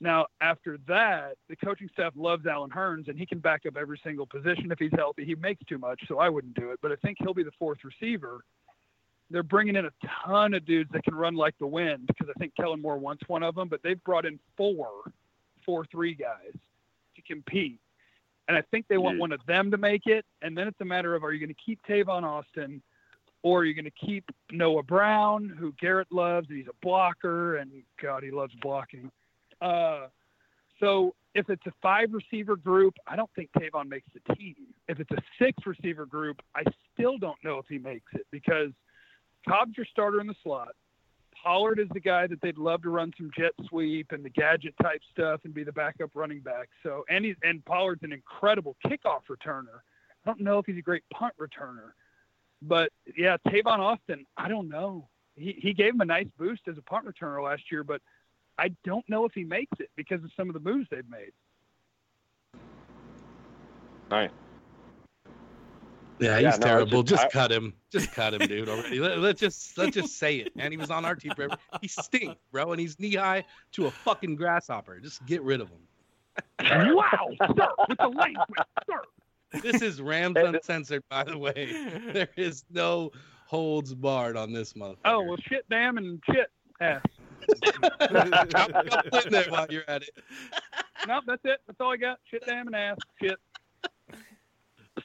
[0.00, 4.00] Now, after that, the coaching staff loves Allen Hurns, and he can back up every
[4.04, 5.24] single position if he's healthy.
[5.24, 6.78] He makes too much, so I wouldn't do it.
[6.80, 8.44] But I think he'll be the fourth receiver.
[9.30, 9.90] They're bringing in a
[10.24, 13.24] ton of dudes that can run like the wind because I think Kellen Moore wants
[13.26, 13.68] one of them.
[13.68, 14.88] But they've brought in four,
[15.66, 16.54] four three guys
[17.16, 17.80] to compete,
[18.46, 20.24] and I think they want one of them to make it.
[20.42, 22.80] And then it's a matter of are you going to keep Tavon Austin,
[23.42, 27.56] or are you going to keep Noah Brown, who Garrett loves, and he's a blocker,
[27.56, 29.10] and God, he loves blocking.
[29.60, 30.06] Uh,
[30.80, 34.54] so if it's a five receiver group, I don't think Tavon makes the team.
[34.88, 38.70] If it's a six receiver group, I still don't know if he makes it because
[39.48, 40.74] Cobb's your starter in the slot.
[41.42, 44.74] Pollard is the guy that they'd love to run some jet sweep and the gadget
[44.82, 46.68] type stuff and be the backup running back.
[46.82, 49.80] So and and Pollard's an incredible kickoff returner.
[50.24, 51.92] I don't know if he's a great punt returner.
[52.60, 55.08] But yeah, Tavon Austin, I don't know.
[55.36, 58.02] He he gave him a nice boost as a punt returner last year, but
[58.58, 61.32] I don't know if he makes it because of some of the moves they've made.
[64.10, 64.30] Nice.
[66.18, 67.02] Yeah, Yeah, he's no, terrible.
[67.02, 67.74] just- Just, I- cut him.
[67.90, 68.68] Just cut him, dude.
[68.68, 68.98] Already.
[68.98, 71.56] Let, let's just let's just say it, And He was on our team forever.
[71.80, 74.98] He stinks, bro, and he's knee high to a fucking grasshopper.
[75.00, 75.78] Just get rid of him.
[76.94, 79.00] wow, sir, with the language, sir.
[79.62, 81.72] This is Rams Uncensored, by the way.
[82.12, 83.12] There is no
[83.46, 84.96] holds barred on this motherfucker.
[85.06, 86.50] Oh well, shit, damn, and shit.
[86.80, 87.00] ass.
[87.48, 90.10] In there while you're at it.
[91.06, 91.60] nope, that's it.
[91.66, 92.18] That's all I got.
[92.30, 92.96] Shit, damn, and ass.
[93.22, 93.38] Shit.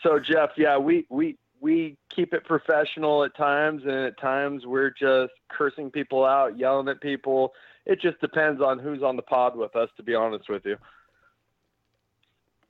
[0.01, 4.89] So Jeff, yeah, we we we keep it professional at times, and at times we're
[4.89, 7.53] just cursing people out, yelling at people.
[7.85, 10.77] It just depends on who's on the pod with us, to be honest with you.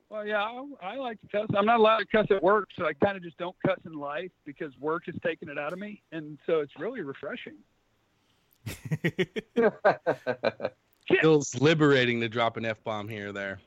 [0.09, 1.47] Well, yeah, I, I like to cuss.
[1.57, 3.93] I'm not allowed to cuss at work, so I kind of just don't cuss in
[3.93, 7.55] life because work is taking it out of me, and so it's really refreshing.
[11.21, 13.59] Feels liberating to drop an F bomb here or there.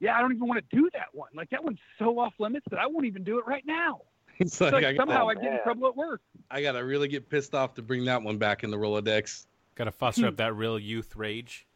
[0.00, 1.28] Yeah, I don't even want to do that one.
[1.34, 4.00] Like that one's so off limits that I won't even do it right now.
[4.38, 6.22] It's It's like, like I, somehow oh, I gotta, get in trouble at work.
[6.50, 9.44] I gotta really get pissed off to bring that one back in the Rolodex.
[9.74, 11.66] Got to foster up that real youth rage.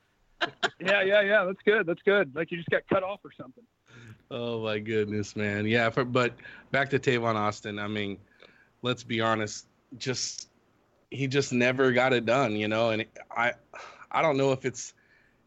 [0.78, 1.44] Yeah, yeah, yeah.
[1.44, 1.86] That's good.
[1.86, 2.36] That's good.
[2.36, 3.64] Like you just got cut off or something.
[4.30, 5.66] Oh my goodness, man.
[5.66, 6.34] Yeah, for, but
[6.70, 7.78] back to Tavon Austin.
[7.78, 8.18] I mean,
[8.82, 9.66] let's be honest.
[9.96, 10.50] Just
[11.10, 12.90] he just never got it done, you know.
[12.90, 13.52] And I,
[14.10, 14.94] I don't know if it's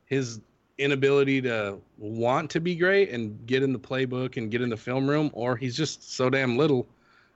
[0.06, 0.40] his
[0.78, 4.78] inability to want to be great and get in the playbook and get in the
[4.78, 6.88] film room, or he's just so damn little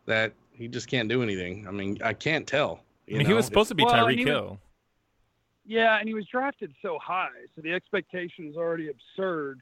[0.05, 1.67] that he just can't do anything.
[1.67, 2.79] I mean, I can't tell.
[3.07, 4.59] I you mean, he was supposed to be Well, Tyreek Hill.
[5.65, 9.61] Yeah, and he was drafted so high, so the expectation is already absurd.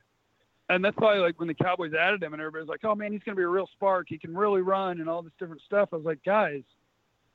[0.70, 3.22] And that's why, like, when the Cowboys added him, and everybody's like, "Oh man, he's
[3.24, 4.08] going to be a real spark.
[4.10, 6.64] He can really run and all this different stuff." I was like, guys,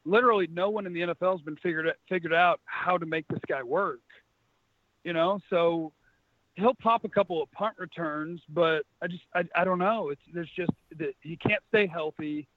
[0.07, 3.40] literally, no one in the NFL has been figured figured out how to make this
[3.49, 4.01] guy work.
[5.05, 5.92] You know, so
[6.57, 10.11] he'll pop a couple of punt returns, but I just I, I don't know.
[10.11, 12.49] It's there's just that he can't stay healthy,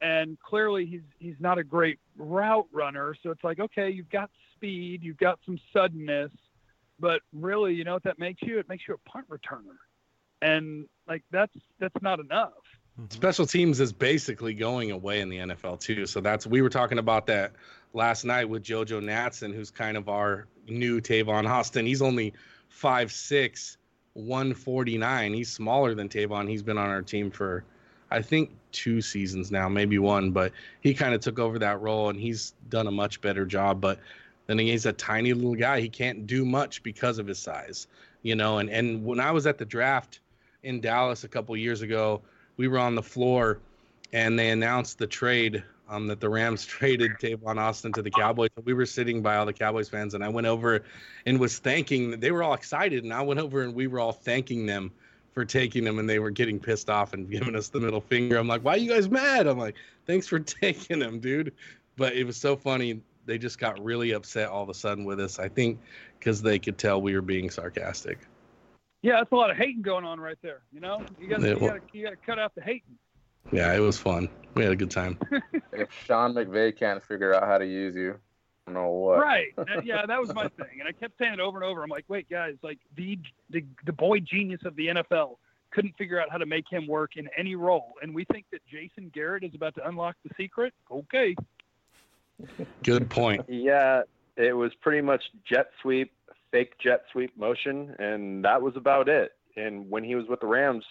[0.00, 3.14] and clearly he's he's not a great route runner.
[3.22, 6.32] So it's like okay, you've got speed, you've got some suddenness,
[6.98, 8.58] but really, you know what that makes you?
[8.58, 9.78] It makes you a punt returner,
[10.42, 12.52] and like that's that's not enough.
[12.98, 13.14] Mm-hmm.
[13.14, 16.06] Special teams is basically going away in the NFL too.
[16.06, 17.52] So that's we were talking about that
[17.92, 21.86] last night with JoJo Natson, who's kind of our new Tavon Austin.
[21.86, 22.32] He's only
[22.72, 23.76] 5'6",
[24.14, 25.34] 149.
[25.34, 26.48] He's smaller than Tavon.
[26.48, 27.64] He's been on our team for
[28.10, 32.10] I think two seasons now, maybe one, but he kind of took over that role
[32.10, 33.80] and he's done a much better job.
[33.80, 34.00] But
[34.46, 35.80] then again, he's a tiny little guy.
[35.80, 37.86] He can't do much because of his size,
[38.22, 38.58] you know.
[38.58, 40.20] And and when I was at the draft
[40.64, 42.20] in Dallas a couple years ago,
[42.56, 43.58] we were on the floor
[44.12, 48.50] and they announced the trade um, that the Rams traded Tavon Austin to the Cowboys.
[48.64, 50.84] We were sitting by all the Cowboys fans, and I went over
[51.26, 52.18] and was thanking.
[52.20, 54.92] They were all excited, and I went over and we were all thanking them
[55.32, 58.36] for taking them, and they were getting pissed off and giving us the middle finger.
[58.36, 61.52] I'm like, "Why are you guys mad?" I'm like, "Thanks for taking them, dude."
[61.96, 63.00] But it was so funny.
[63.26, 65.38] They just got really upset all of a sudden with us.
[65.38, 65.78] I think
[66.18, 68.18] because they could tell we were being sarcastic.
[69.02, 70.60] Yeah, that's a lot of hating going on right there.
[70.72, 72.98] You know, you got yeah, well, you got to cut out the hating.
[73.52, 74.28] Yeah, it was fun.
[74.54, 75.18] We had a good time.
[75.72, 78.16] if Sean McVay can't figure out how to use you,
[78.66, 79.18] I don't know what.
[79.18, 79.54] Right.
[79.56, 81.82] That- yeah, that was my thing, and I kept saying it over and over.
[81.82, 85.36] I'm like, wait, guys, like the the the boy genius of the NFL
[85.70, 88.60] couldn't figure out how to make him work in any role, and we think that
[88.66, 90.74] Jason Garrett is about to unlock the secret.
[90.90, 91.34] Okay.
[92.82, 93.44] Good point.
[93.48, 94.02] Yeah,
[94.36, 96.12] it was pretty much jet sweep,
[96.50, 99.32] fake jet sweep motion, and that was about it.
[99.56, 100.84] And when he was with the Rams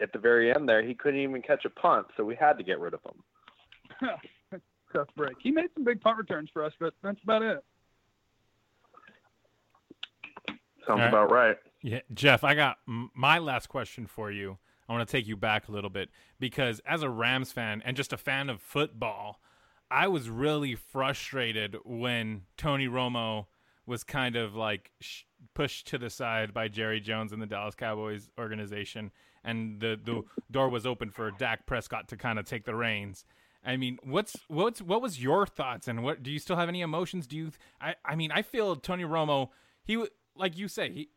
[0.00, 2.64] at the very end there, he couldn't even catch a punt, so we had to
[2.64, 4.10] get rid of him.
[4.92, 5.36] Tough break.
[5.42, 7.62] He made some big punt returns for us, but that's about it.
[10.86, 11.08] Sounds All right.
[11.08, 11.56] about right.
[11.82, 14.58] Yeah, Jeff, I got my last question for you.
[14.88, 16.08] I want to take you back a little bit
[16.40, 19.40] because as a Rams fan and just a fan of football,
[19.90, 23.46] I was really frustrated when Tony Romo
[23.88, 25.22] was kind of like sh-
[25.54, 29.10] pushed to the side by Jerry Jones and the Dallas Cowboys organization,
[29.42, 33.24] and the the door was open for Dak Prescott to kind of take the reins.
[33.64, 36.82] I mean, what's what's what was your thoughts and what do you still have any
[36.82, 37.26] emotions?
[37.26, 37.50] Do you?
[37.80, 39.48] I I mean, I feel Tony Romo.
[39.84, 41.08] He w- like you say he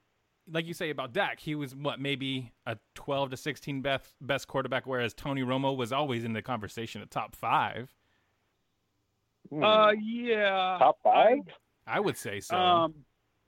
[0.49, 4.47] like you say about Dak, he was what maybe a 12 to 16 best best
[4.47, 7.93] quarterback, whereas Tony Romo was always in the conversation at top five.
[9.51, 10.77] Uh, yeah.
[10.79, 11.39] Top five?
[11.87, 12.55] I would say so.
[12.55, 12.93] Um,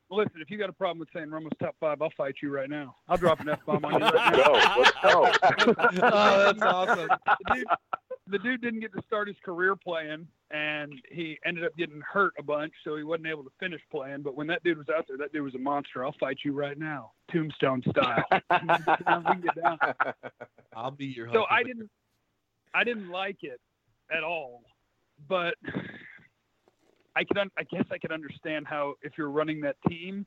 [0.10, 2.70] listen, if you got a problem with saying Romo's top five, I'll fight you right
[2.70, 2.96] now.
[3.08, 4.54] I'll drop an F bomb on you right now.
[4.78, 5.22] Let's go.
[5.22, 5.76] Let's go.
[6.04, 7.10] oh, that's awesome.
[7.26, 7.66] The dude,
[8.28, 12.34] the dude didn't get to start his career playing, and he ended up getting hurt
[12.38, 14.22] a bunch, so he wasn't able to finish playing.
[14.22, 16.06] But when that dude was out there, that dude was a monster.
[16.06, 18.24] I'll fight you right now, tombstone style.
[18.32, 19.78] we can get down.
[20.76, 21.32] I'll be your.
[21.34, 21.90] So I didn't,
[22.74, 23.60] I didn't like it
[24.16, 24.64] at all,
[25.28, 25.56] but
[27.16, 30.26] I could, un- I guess, I could understand how if you're running that team,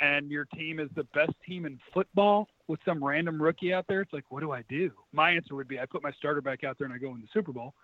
[0.00, 4.02] and your team is the best team in football with some random rookie out there,
[4.02, 4.90] it's like, what do I do?
[5.12, 7.20] My answer would be I put my starter back out there and I go in
[7.20, 7.74] the Super Bowl.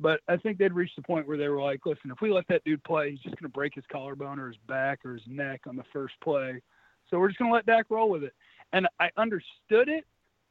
[0.00, 2.46] But I think they'd reached the point where they were like, listen, if we let
[2.48, 5.24] that dude play, he's just going to break his collarbone or his back or his
[5.26, 6.62] neck on the first play.
[7.10, 8.34] So we're just going to let Dak roll with it.
[8.72, 10.04] And I understood it,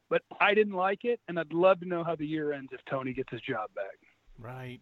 [0.10, 1.21] but I didn't like it.
[1.30, 3.97] And I'd love to know how the year ends if Tony gets his job back.
[4.38, 4.82] Right.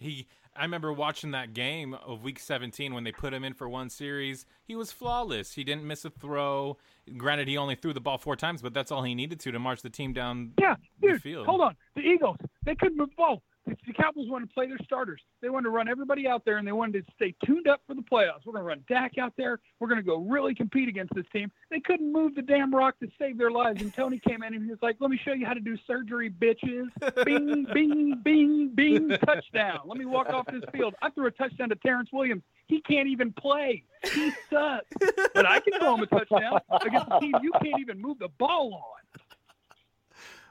[0.00, 3.68] He I remember watching that game of week 17 when they put him in for
[3.68, 4.44] one series.
[4.64, 5.52] He was flawless.
[5.52, 6.76] He didn't miss a throw.
[7.16, 9.58] Granted he only threw the ball 4 times, but that's all he needed to to
[9.60, 11.46] march the team down Yeah, the dude, field.
[11.46, 11.76] hold on.
[11.94, 13.42] The Eagles, they couldn't move the ball.
[13.70, 15.20] The the Cowboys wanted to play their starters.
[15.42, 17.94] They wanted to run everybody out there, and they wanted to stay tuned up for
[17.94, 18.44] the playoffs.
[18.44, 19.60] We're going to run Dak out there.
[19.78, 21.50] We're going to go really compete against this team.
[21.70, 23.82] They couldn't move the damn rock to save their lives.
[23.82, 25.76] And Tony came in and he was like, "Let me show you how to do
[25.86, 26.88] surgery, bitches."
[27.24, 29.80] Bing, bing, bing, bing, touchdown.
[29.84, 30.94] Let me walk off this field.
[31.02, 32.42] I threw a touchdown to Terrance Williams.
[32.66, 33.84] He can't even play.
[34.04, 34.86] He sucks.
[35.34, 38.28] But I can throw him a touchdown against a team you can't even move the
[38.38, 39.20] ball on.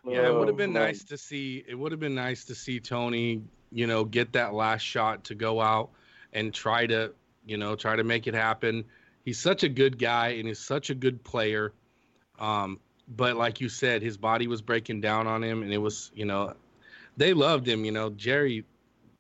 [0.06, 1.64] Yeah, it would have been Oh, nice to see.
[1.68, 5.36] It would have been nice to see Tony, you know, get that last shot to
[5.36, 5.90] go out
[6.34, 7.14] and try to,
[7.46, 8.86] you know, try to make it happen.
[9.26, 11.74] He's such a good guy and he's such a good player.
[12.40, 16.12] Um, but like you said, his body was breaking down on him, and it was,
[16.14, 16.54] you know,
[17.18, 17.84] they loved him.
[17.84, 18.66] You know, Jerry,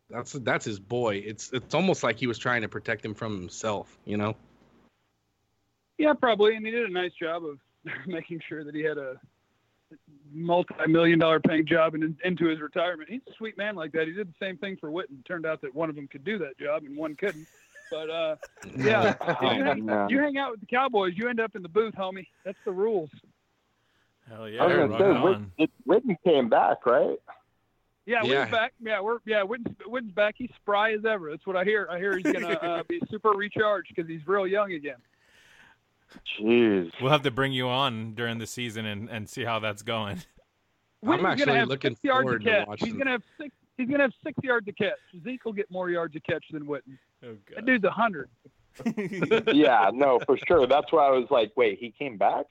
[0.10, 1.16] That's that's his boy.
[1.26, 4.36] It's it's almost like he was trying to protect him from himself, you know.
[5.98, 7.60] Yeah, probably, and he did a nice job of
[8.08, 9.20] making sure that he had a
[10.32, 13.10] multi-million dollar paying job and into his retirement.
[13.10, 14.08] He's a sweet man like that.
[14.08, 15.26] He did the same thing for Witten.
[15.26, 17.48] Turned out that one of them could do that job and one couldn't.
[17.92, 18.36] But uh,
[18.78, 21.70] yeah, if you, hang, you hang out with the Cowboys, you end up in the
[21.70, 22.28] booth, homie.
[22.46, 23.10] That's the rules.
[24.28, 25.52] Hell I was yeah, gonna say, on.
[25.58, 27.18] Whit- Witten came back, right?
[28.06, 28.30] Yeah, Yeah.
[28.30, 28.74] Witten's back.
[28.80, 30.36] Yeah, we're yeah, Witten's, Witten's back.
[30.38, 31.30] He's spry as ever.
[31.32, 31.88] That's what I hear.
[31.92, 34.98] I hear he's gonna uh, be super recharged because he's real young again.
[36.40, 36.92] Jeez.
[37.02, 40.22] We'll have to bring you on during the season and, and see how that's going.
[41.08, 42.88] I'm actually gonna looking forward to to watching.
[42.88, 43.56] He's gonna have six.
[43.78, 44.98] He's gonna have six yards to catch.
[45.24, 46.98] Zeke will get more yards to catch than Witten.
[47.24, 48.30] Oh That dude's a hundred.
[49.54, 50.68] yeah, no, for sure.
[50.68, 52.46] That's why I was like, wait, he came back?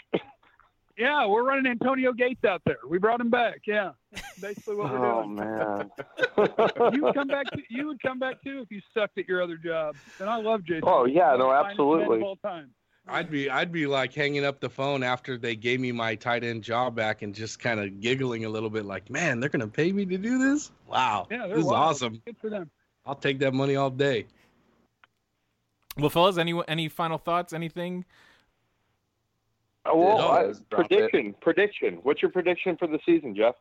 [0.98, 2.78] Yeah, we're running Antonio Gates out there.
[2.88, 3.60] We brought him back.
[3.66, 3.92] Yeah,
[4.40, 5.36] basically what we're oh doing.
[5.36, 5.90] man.
[6.92, 7.46] You would come back.
[7.52, 9.94] To, you would come back too if you sucked at your other job.
[10.18, 10.82] And I love Jason.
[10.84, 12.22] Oh, yeah, no, one of the finest men absolutely.
[12.22, 12.70] All time.
[13.08, 16.44] I'd be I'd be like hanging up the phone after they gave me my tight
[16.44, 19.66] end job back and just kind of giggling a little bit like, man, they're gonna
[19.68, 20.70] pay me to do this?
[20.86, 22.20] Wow, Yeah, they're this is awesome.
[22.26, 22.70] Good for them.
[23.06, 24.26] I'll take that money all day.
[25.96, 27.52] Well, fellas, any any final thoughts?
[27.52, 28.04] Anything?
[29.86, 30.70] Oh, well, No, I- let's it.
[30.70, 31.94] prediction, prediction.
[32.02, 33.54] What's your prediction for the season, Jeff?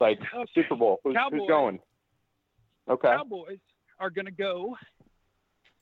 [0.00, 0.50] Like Okay.
[0.54, 0.98] Super Bowl.
[1.04, 1.78] Who's, who's going?
[2.88, 3.08] Okay.
[3.08, 3.60] Cowboys
[4.00, 4.76] are going to go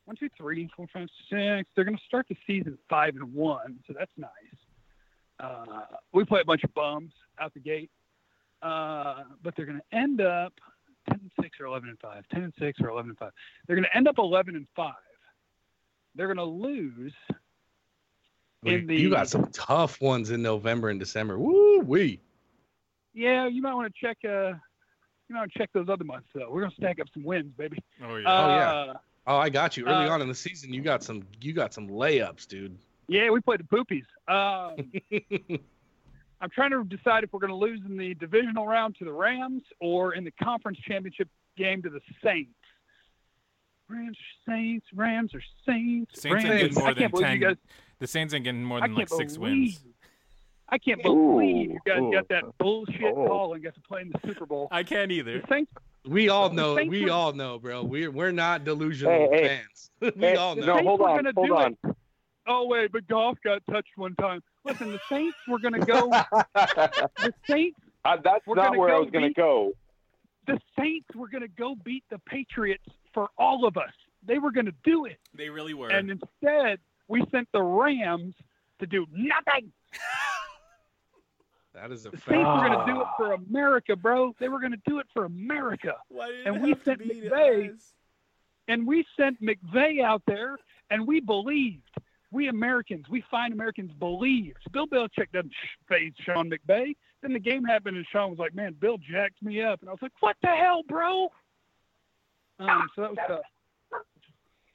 [0.05, 1.69] one, two, three, four, five, six.
[1.75, 4.31] They're going to start the season five and one, so that's nice.
[5.41, 5.65] Uh,
[6.13, 7.91] we play a bunch of bums out the gate,
[8.63, 10.53] uh, but they're going to end up
[11.09, 12.25] ten and six or eleven and five.
[12.33, 13.33] Ten and six or eleven and five.
[13.67, 14.95] They're going to end up eleven and five.
[16.15, 17.13] They're going to lose.
[18.65, 21.39] You, In the- you got some tough ones in November and December.
[21.39, 22.21] Woo wee.
[23.15, 24.19] Yeah, you might want to check.
[24.25, 24.49] Uh,
[25.29, 26.51] you might want to check those other months though.
[26.51, 27.79] We're going to stack up some wins, baby.
[28.05, 28.23] Oh yeah.
[28.27, 28.93] Oh, yeah.
[29.27, 29.87] Oh, I got you.
[29.87, 32.77] Early Uh, on in the season, you got some you got some layups, dude.
[33.09, 34.05] Yeah, we played the poopies.
[34.29, 34.91] Um,
[36.41, 39.13] I'm trying to decide if we're going to lose in the divisional round to the
[39.13, 42.51] Rams or in the conference championship game to the Saints.
[43.89, 46.21] Rams or Saints, Rams or Saints.
[46.21, 46.63] Saints ain't Rams.
[46.63, 47.41] getting more I than ten.
[47.41, 47.57] guys.
[48.01, 49.53] The Saints ain't getting more than like six believe.
[49.53, 49.85] wins.
[50.69, 53.27] I can't believe you guys Ooh, got that bullshit oh.
[53.27, 54.69] call and got to play in the Super Bowl.
[54.71, 55.41] I can't either.
[55.41, 55.71] The Saints,
[56.07, 56.75] We all know.
[56.75, 57.83] We were- all know, bro.
[57.85, 59.47] We're we're not delusional Hey, hey.
[59.49, 59.91] fans.
[60.17, 60.67] we Hey, all know.
[60.67, 61.77] no, Saints hold on, gonna hold do on.
[62.49, 64.43] oh wait, but golf got touched one time.
[64.65, 66.09] Listen, the Saints were going to go.
[66.55, 69.73] the Saints Uh, that's We're not gonna where I was going to go.
[70.47, 73.93] the Saints were going to go beat the Patriots for all of us.
[74.25, 75.19] They were going to do it.
[75.35, 75.89] They really were.
[75.91, 76.79] And instead,
[77.09, 78.35] we sent the Rams
[78.81, 79.73] to do nothing.
[81.75, 82.39] That is a The Saints fact.
[82.39, 84.35] were going to do it for America, bro.
[84.39, 85.95] They were going to do it for America.
[86.09, 87.71] Why did and it we have to sent be McVay.
[88.69, 90.57] And we sent McVay out there,
[90.91, 91.89] and we believed.
[92.31, 94.59] We Americans, we fine Americans believed.
[94.73, 96.95] Bill Belichick doesn't sh- faze Sean McVay.
[97.21, 99.93] Then the game happened, and Sean was like, "Man, Bill jacked me up," and I
[99.93, 101.29] was like, "What the hell, bro?"
[102.59, 104.03] Um, so that was tough.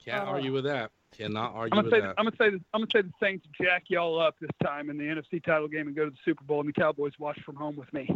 [0.04, 0.90] Can't uh, argue with that.
[1.16, 2.14] Cannot argue I'm gonna with say that.
[2.18, 4.98] I'm gonna say the, I'm gonna say the Saints jack y'all up this time in
[4.98, 7.56] the NFC title game and go to the Super Bowl, and the Cowboys watch from
[7.56, 8.08] home with me.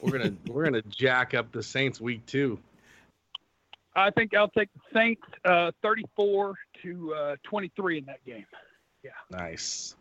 [0.00, 2.58] We're gonna we're gonna jack up the Saints week two.
[3.94, 8.46] I think I'll take the Saints uh, 34 to uh, 23 in that game.
[9.04, 9.10] Yeah.
[9.30, 9.94] Nice.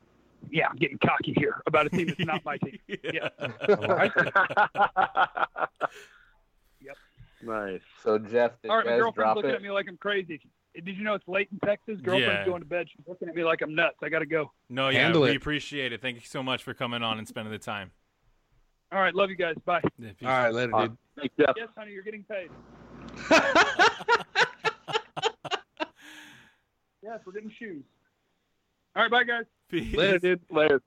[0.49, 2.80] Yeah, I'm getting cocky here about a team that's not my team.
[3.03, 3.30] Yeah.
[3.39, 4.34] I like it.
[7.43, 7.82] Nice.
[8.03, 9.55] So Jeff, did All you my guys girlfriend's drop looking it?
[9.55, 10.39] at me like I'm crazy.
[10.74, 11.99] Did you know it's late in Texas?
[12.01, 12.45] Girlfriend's Yeah.
[12.45, 12.88] going to bed.
[12.89, 13.97] She's looking at me like I'm nuts.
[14.01, 14.51] I got to go.
[14.69, 15.36] No, yeah, Handle we it.
[15.36, 16.01] appreciate it.
[16.01, 17.91] Thank you so much for coming on and spending the time.
[18.91, 19.55] All right, love you guys.
[19.65, 19.82] Bye.
[19.99, 20.11] Yeah.
[20.24, 20.97] All right, later, Uh, dude.
[21.17, 21.55] Thanks, Jeff.
[21.57, 22.49] Yes, honey, you're getting paid.
[27.03, 27.84] Yes, we're getting shoes.
[28.95, 29.45] All right, bye, guys.
[29.69, 29.95] Peace.
[29.95, 30.41] Later, dude.
[30.51, 30.82] Later.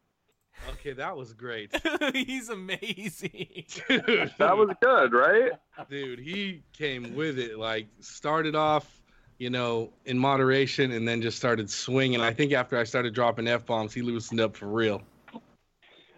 [0.75, 1.75] Okay, that was great,
[2.15, 3.65] He's amazing.
[3.89, 4.33] dude.
[4.39, 5.51] That was good, right?
[5.91, 6.21] dude.
[6.21, 7.59] He came with it.
[7.59, 9.03] Like started off,
[9.39, 12.21] you know, in moderation, and then just started swinging.
[12.21, 15.03] I think after I started dropping f bombs, he loosened up for real.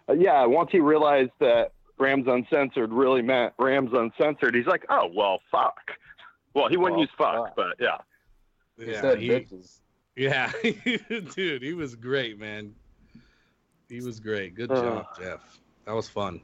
[0.09, 5.11] Uh, yeah, once he realized that Rams Uncensored really meant Rams Uncensored, he's like, oh,
[5.15, 5.79] well, fuck.
[6.55, 7.57] Well, he wouldn't Well, use fuck, fuck.
[7.57, 7.97] but yeah.
[8.79, 9.79] He Yeah, said he, bitches.
[10.15, 10.53] yeah,
[11.35, 11.63] dude.
[11.63, 12.75] He was great, man.
[13.89, 14.55] He was great.
[14.55, 14.81] Good Uh.
[14.83, 15.61] job, Jeff.
[15.87, 16.41] That was fun.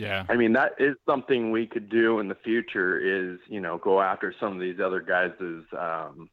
[0.00, 0.24] Yeah.
[0.30, 4.00] I mean, that is something we could do in the future is, you know, go
[4.00, 5.32] after some of these other guys'
[5.78, 6.30] um,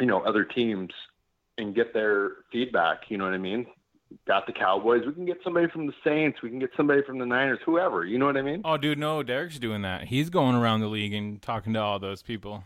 [0.00, 0.90] you know, other teams
[1.58, 3.66] and get their feedback, you know what I mean?
[4.26, 5.02] got the Cowboys.
[5.04, 6.40] We can get somebody from the Saints.
[6.42, 7.58] We can get somebody from the Niners.
[7.66, 8.04] Whoever.
[8.04, 8.62] You know what I mean?
[8.64, 10.04] Oh, dude, no, Derek's doing that.
[10.04, 12.64] He's going around the league and talking to all those people.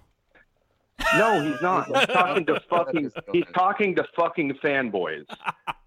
[1.17, 1.87] No, he's not.
[1.87, 3.11] He's talking to fucking.
[3.33, 5.25] He's talking to fucking fanboys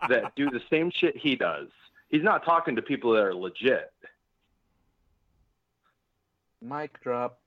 [0.10, 1.68] that do the same shit he does.
[2.14, 3.92] He's not talking to people that are legit.
[6.62, 7.42] Mic drop.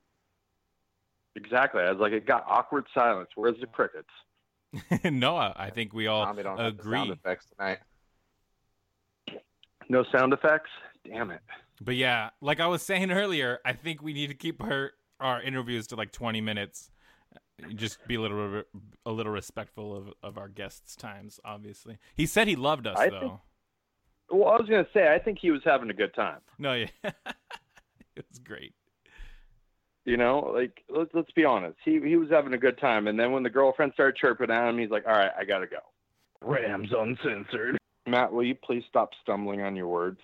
[1.37, 1.83] Exactly.
[1.83, 3.29] I was like, it got awkward silence.
[3.37, 4.09] Where's the crickets?
[5.05, 7.79] no, I I think we all Tommy don't have sound effects tonight.
[9.89, 10.71] No sound effects.
[11.09, 11.43] Damn it.
[11.81, 14.91] But yeah, like I was saying earlier, I think we need to keep our
[15.21, 16.91] our interviews to like 20 minutes.
[17.77, 18.65] Just be a little
[19.07, 21.39] a little respectful of, of our guests' times.
[21.45, 23.21] Obviously, he said he loved us I though.
[23.21, 23.33] think-
[24.31, 26.41] Well, I was gonna say, I think he was having a good time.
[26.59, 28.75] No, yeah, it was great.
[30.05, 31.77] You know, like let's let's be honest.
[31.85, 34.69] He he was having a good time, and then when the girlfriend started chirping at
[34.69, 35.79] him, he's like, "All right, I gotta go."
[36.41, 37.77] Rams uncensored.
[38.07, 40.21] Matt, will you please stop stumbling on your words?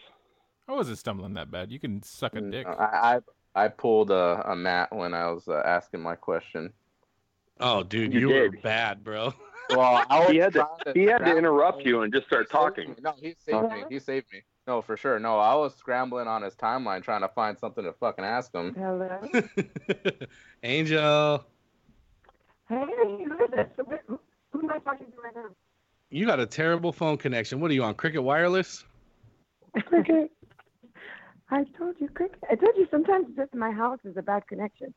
[0.69, 1.73] I wasn't stumbling that bad.
[1.73, 2.67] You can suck a dick.
[2.67, 3.21] I
[3.57, 6.73] I, I pulled a, a mat when I was uh, asking my question.
[7.63, 9.33] Oh, dude, You you, were bad, bro.
[9.71, 12.51] Well, I was He had to trying he had to interrupt you and just start
[12.51, 12.91] talking.
[12.91, 12.97] me.
[13.03, 13.69] No, he saved me.
[13.69, 13.85] Uh-huh.
[13.89, 14.43] He saved me.
[14.67, 15.19] No, for sure.
[15.19, 18.75] No, I was scrambling on his timeline trying to find something to fucking ask him.
[18.75, 19.19] Hello.
[20.63, 21.45] Angel,
[22.69, 23.67] Hey, who is this?
[24.07, 24.19] Who,
[24.51, 25.49] who am I talking to right now?
[26.11, 27.61] you got a terrible phone connection.
[27.61, 27.95] What are you on?
[27.95, 28.85] Cricket Wireless?
[29.87, 30.31] Cricket.
[31.51, 32.39] I told you, Cricket.
[32.51, 34.95] I told you sometimes just my house is a bad connection.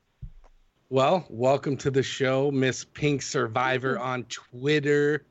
[0.90, 5.26] Well, welcome to the show, Miss Pink Survivor on Twitter.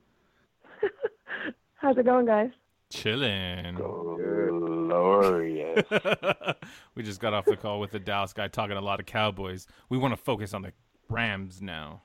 [1.76, 2.50] How's it going, guys?
[2.90, 3.76] Chilling.
[3.76, 5.84] Glorious.
[6.96, 9.68] we just got off the call with the Dallas guy talking a lot of Cowboys.
[9.90, 10.72] We want to focus on the
[11.08, 12.02] Rams now.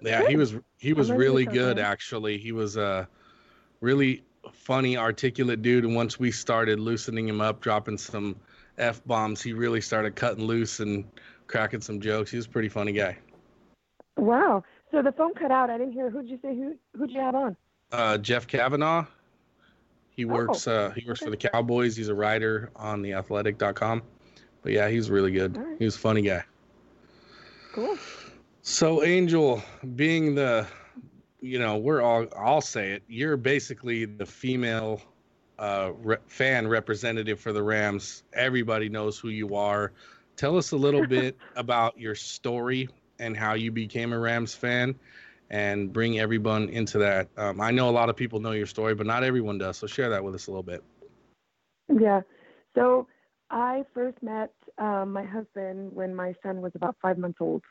[0.00, 1.84] Yeah, he was he was I'm ready to really good man.
[1.84, 2.38] actually.
[2.38, 3.08] He was a
[3.80, 4.22] really
[4.52, 5.84] funny, articulate dude.
[5.84, 8.36] And once we started loosening him up, dropping some
[8.78, 11.04] f bombs, he really started cutting loose and
[11.50, 12.30] cracking some jokes.
[12.30, 13.18] He was a pretty funny guy.
[14.16, 14.64] Wow.
[14.90, 15.70] So the phone cut out.
[15.70, 16.10] I didn't hear.
[16.10, 16.54] Who'd you say?
[16.54, 16.76] Who?
[16.96, 17.56] Who'd you have on?
[17.92, 19.06] Uh, Jeff Cavanaugh.
[20.10, 20.66] He works.
[20.66, 21.96] Oh, uh, he works for the Cowboys.
[21.96, 24.02] He's a writer on theathletic.com.
[24.62, 25.56] But yeah, he's really good.
[25.56, 25.76] Right.
[25.78, 26.44] He was a funny guy.
[27.72, 27.96] Cool.
[28.62, 29.62] So Angel,
[29.94, 30.66] being the,
[31.40, 32.26] you know, we're all.
[32.36, 33.02] I'll say it.
[33.08, 35.00] You're basically the female
[35.58, 38.24] uh, re- fan representative for the Rams.
[38.32, 39.92] Everybody knows who you are.
[40.40, 42.88] Tell us a little bit about your story
[43.18, 44.98] and how you became a Rams fan,
[45.50, 47.28] and bring everyone into that.
[47.36, 49.76] Um, I know a lot of people know your story, but not everyone does.
[49.76, 50.82] So share that with us a little bit.
[51.90, 52.22] Yeah.
[52.74, 53.06] So
[53.50, 57.62] I first met um, my husband when my son was about five months old.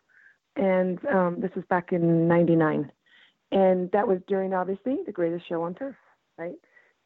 [0.55, 2.91] And um, this was back in 99.
[3.51, 5.95] And that was during, obviously, the greatest show on turf,
[6.37, 6.59] right?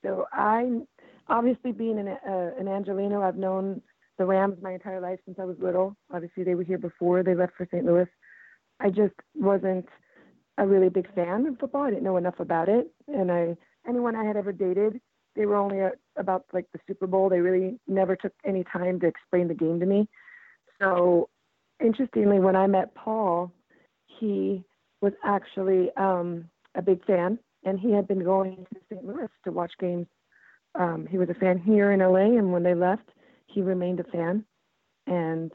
[0.04, 0.82] So I,
[1.30, 3.82] obviously, being an, uh, an Angelino, I've known
[4.18, 5.96] the Rams my entire life since I was little.
[6.14, 7.86] Obviously, they were here before they left for St.
[7.86, 8.08] Louis.
[8.80, 9.88] I just wasn't
[10.58, 11.84] a really big fan of football.
[11.84, 12.92] I didn't know enough about it.
[13.08, 13.56] And I,
[13.88, 15.00] anyone I had ever dated,
[15.36, 17.30] they were only uh about like the Super Bowl.
[17.30, 20.08] They really never took any time to explain the game to me.
[20.80, 21.30] So,
[21.84, 23.52] interestingly, when I met Paul,
[24.20, 24.64] he
[25.02, 26.46] was actually um,
[26.76, 29.06] a big fan, and he had been going to St.
[29.06, 30.08] Louis to watch games.
[30.76, 33.10] Um, he was a fan here in LA, and when they left,
[33.48, 34.46] he remained a fan.
[35.08, 35.52] And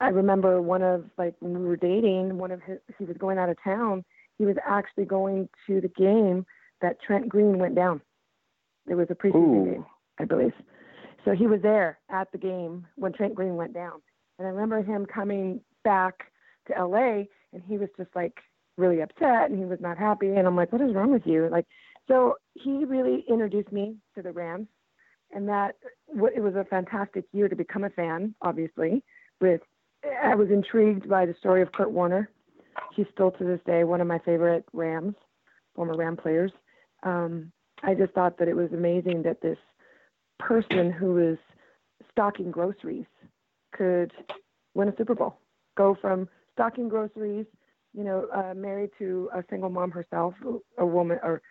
[0.00, 3.38] I remember one of like when we were dating, one of his he was going
[3.38, 4.04] out of town.
[4.38, 6.44] He was actually going to the game
[6.80, 8.00] that Trent Green went down.
[8.86, 9.70] There was a preseason Ooh.
[9.72, 9.86] game,
[10.18, 10.52] I believe.
[11.24, 14.02] So he was there at the game when Trent Green went down.
[14.38, 16.14] And I remember him coming back
[16.66, 18.38] to LA and he was just like
[18.76, 20.28] really upset and he was not happy.
[20.28, 21.48] And I'm like, what is wrong with you?
[21.50, 21.66] Like,
[22.08, 24.66] so he really introduced me to the Rams.
[25.34, 25.76] And that
[26.14, 29.02] it was a fantastic year to become a fan, obviously.
[29.40, 29.60] With
[30.22, 32.30] I was intrigued by the story of Kurt Warner.
[32.94, 35.14] He's still to this day one of my favorite Rams,
[35.74, 36.52] former Ram players.
[37.02, 39.58] Um, I just thought that it was amazing that this
[40.38, 41.38] person who was
[42.10, 43.06] stocking groceries
[43.72, 44.12] could
[44.74, 45.38] win a Super Bowl,
[45.76, 47.46] go from stocking groceries,
[47.92, 50.34] you know, uh, married to a single mom herself,
[50.78, 51.42] a woman, or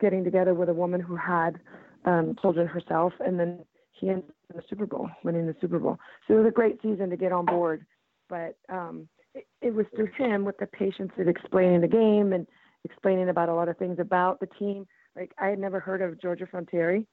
[0.00, 1.58] getting together with a woman who had
[2.04, 5.98] um, children herself, and then he ended in the Super Bowl, winning the Super Bowl.
[6.26, 7.86] So it was a great season to get on board,
[8.28, 12.46] but um, it, it was through him with the patience of explaining the game and
[12.84, 14.86] explaining about a lot of things about the team.
[15.16, 17.04] Like I had never heard of Georgia Frontiere,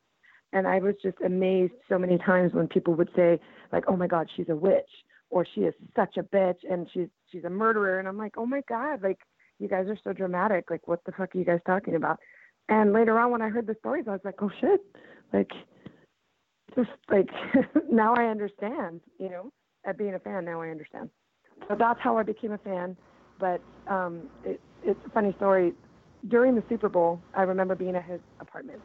[0.54, 3.40] and I was just amazed so many times when people would say
[3.72, 4.90] like, "Oh my God, she's a witch,"
[5.30, 8.46] or "She is such a bitch," and she's she's a murderer, and I'm like, "Oh
[8.46, 9.20] my God!" Like
[9.60, 10.70] you guys are so dramatic.
[10.70, 12.20] Like what the fuck are you guys talking about?
[12.72, 14.80] And later on, when I heard the stories, I was like, oh shit,
[15.34, 15.52] like,
[16.74, 17.28] just like
[17.92, 19.52] now I understand, you know,
[19.86, 21.10] at being a fan, now I understand.
[21.68, 22.96] So that's how I became a fan.
[23.42, 25.74] But um, it, it's a funny story.
[26.30, 28.80] During the Super Bowl, I remember being at his apartment,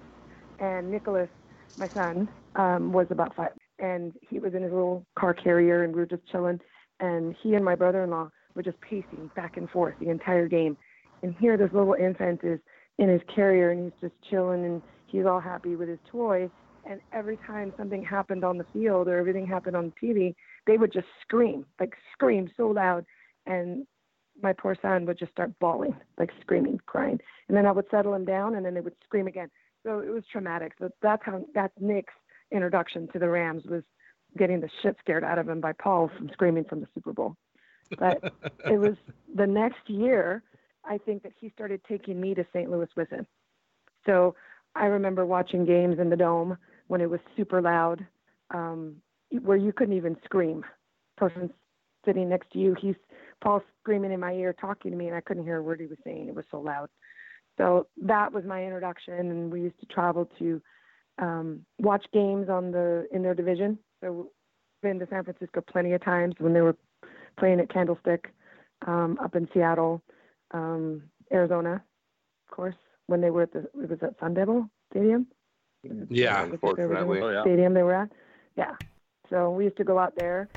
[0.58, 1.28] and Nicholas,
[1.76, 5.94] my son, um, was about five, and he was in his little car carrier, and
[5.94, 6.58] we were just chilling.
[6.98, 10.76] And he and my brother-in-law were just pacing back and forth the entire game.
[11.22, 12.58] And here, this little infant is
[12.98, 16.50] in his carrier, and he's just chilling, and he's all happy with his toy.
[16.88, 20.34] And every time something happened on the field or everything happened on TV,
[20.66, 23.04] they would just scream, like scream so loud.
[23.44, 23.86] And
[24.40, 27.18] my poor son would just start bawling, like screaming, crying.
[27.48, 29.50] And then I would settle him down and then they would scream again.
[29.84, 30.72] So it was traumatic.
[30.78, 32.14] So that's how that's Nick's
[32.52, 33.82] introduction to the Rams was
[34.36, 37.36] getting the shit scared out of him by Paul from screaming from the Super Bowl.
[37.98, 38.18] But
[38.70, 38.96] it was
[39.34, 40.42] the next year
[40.88, 42.70] I think that he started taking me to St.
[42.70, 43.26] Louis with him.
[44.04, 44.34] So
[44.74, 46.56] I remember watching games in the dome
[46.88, 48.06] when it was super loud,
[48.52, 48.96] um,
[49.42, 50.64] where you couldn't even scream.
[51.16, 51.50] Person
[52.04, 52.94] sitting next to you, he's
[53.42, 55.86] Paul screaming in my ear, talking to me, and I couldn't hear a word he
[55.86, 56.28] was saying.
[56.28, 56.88] It was so loud.
[57.58, 60.60] So that was my introduction, and we used to travel to
[61.18, 63.78] um, watch games on the in their division.
[64.00, 64.30] So
[64.82, 66.76] been to San Francisco plenty of times when they were
[67.38, 68.32] playing at Candlestick
[68.86, 70.02] um, up in Seattle,
[70.52, 71.82] um, Arizona,
[72.48, 72.76] of course,
[73.06, 75.26] when they were at the it was at Sun Devil Stadium.
[76.08, 77.20] Yeah, unfortunately.
[77.20, 78.10] Oh, Stadium they were at.
[78.56, 78.74] Yeah.
[79.30, 80.48] So we used to go out there,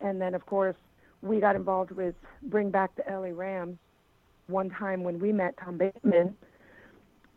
[0.00, 0.76] and then of course
[1.22, 3.78] we got involved with Bring Back the LA Rams
[4.46, 6.34] one time when we met Tom Bateman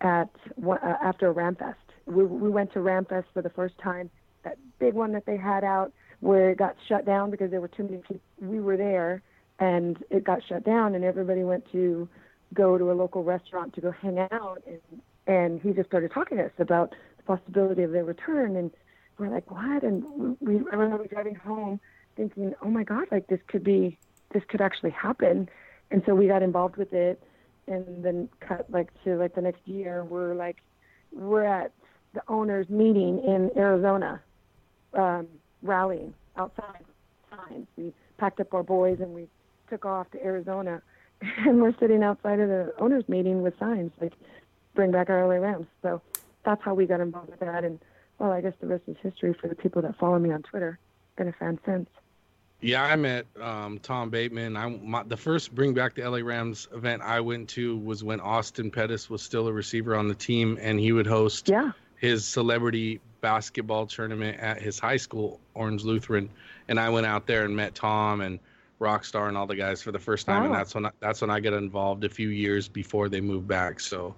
[0.01, 0.30] at
[0.66, 1.76] uh, after Ramfest.
[2.05, 4.09] We, we went to Ramfest for the first time,
[4.43, 7.68] that big one that they had out where it got shut down because there were
[7.68, 8.22] too many people.
[8.39, 9.22] We were there
[9.62, 12.09] and it got shut down and everybody went to
[12.53, 16.38] go to a local restaurant to go hang out and and he just started talking
[16.38, 18.72] to us about the possibility of their return and
[19.18, 21.80] we're like what and we I remember driving home
[22.16, 23.97] thinking, oh my God, like this could be,
[24.34, 25.49] this could actually happen.
[25.89, 27.22] And so we got involved with it
[27.68, 30.57] and then cut like to like the next year, we're like,
[31.12, 31.72] we're at
[32.14, 34.22] the owners meeting in Arizona,
[34.93, 35.28] um,
[35.62, 36.84] rallying outside
[37.30, 37.68] signs.
[37.78, 39.28] We packed up our boys and we
[39.72, 40.82] took off to Arizona
[41.22, 44.14] and we're sitting outside of the owners meeting with signs like
[44.76, 45.68] bring back our LA Rams.
[45.82, 46.02] So
[46.44, 47.64] that's how we got involved with that.
[47.64, 47.80] And
[48.20, 50.78] well, I guess the rest is history for the people that follow me on Twitter.
[51.18, 51.90] Been a fan since.
[52.62, 54.56] Yeah, I met um, Tom Bateman.
[54.56, 58.20] I my, the first Bring Back the LA Rams event I went to was when
[58.20, 61.72] Austin Pettis was still a receiver on the team, and he would host yeah.
[61.98, 66.30] his celebrity basketball tournament at his high school, Orange Lutheran.
[66.68, 68.40] And I went out there and met Tom and
[68.82, 71.30] Rockstar and all the guys for the first time, and that's when I, that's when
[71.30, 73.80] I got involved a few years before they moved back.
[73.80, 74.16] So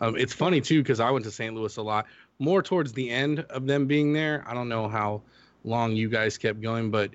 [0.00, 1.54] um, it's funny too because I went to St.
[1.54, 2.06] Louis a lot,
[2.38, 4.44] more towards the end of them being there.
[4.46, 5.22] I don't know how
[5.64, 7.10] long you guys kept going, but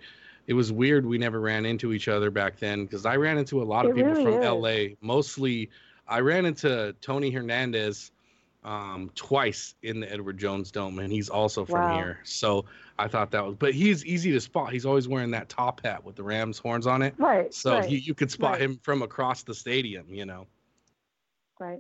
[0.48, 3.62] it was weird we never ran into each other back then because I ran into
[3.62, 4.50] a lot of people really from is.
[4.50, 4.96] LA.
[5.02, 5.70] Mostly,
[6.08, 8.12] I ran into Tony Hernandez
[8.64, 11.96] um, twice in the Edward Jones Dome, and he's also from Wow.
[11.96, 12.20] here.
[12.24, 12.66] So
[12.98, 14.74] I thought that was, but he's easy to spot.
[14.74, 17.16] He's always wearing that top hat with the Rams horns on it.
[17.18, 17.54] Right.
[17.54, 18.62] So right, you, you could spot right.
[18.62, 20.48] him from across the stadium, you know.
[21.60, 21.80] Right.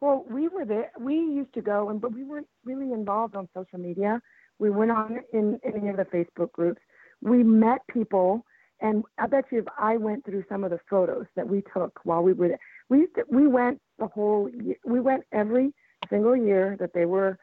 [0.00, 0.92] Well, we were there.
[0.98, 4.20] We used to go, and but we weren't really involved on social media.
[4.58, 6.80] We weren't on in any of the Facebook groups.
[7.20, 8.46] We met people,
[8.80, 12.00] and I bet you if I went through some of the photos that we took
[12.04, 12.58] while we were there,
[12.88, 14.48] we used to, we went the whole.
[14.48, 15.74] Year, we went every
[16.08, 17.38] single year that they were.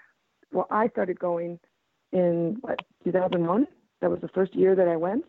[0.51, 1.59] Well, I started going
[2.11, 3.67] in what 2001.
[4.01, 5.25] That was the first year that I went,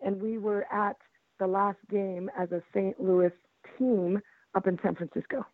[0.00, 0.96] and we were at
[1.38, 2.98] the last game as a St.
[3.00, 3.32] Louis
[3.78, 4.20] team
[4.54, 5.44] up in San Francisco.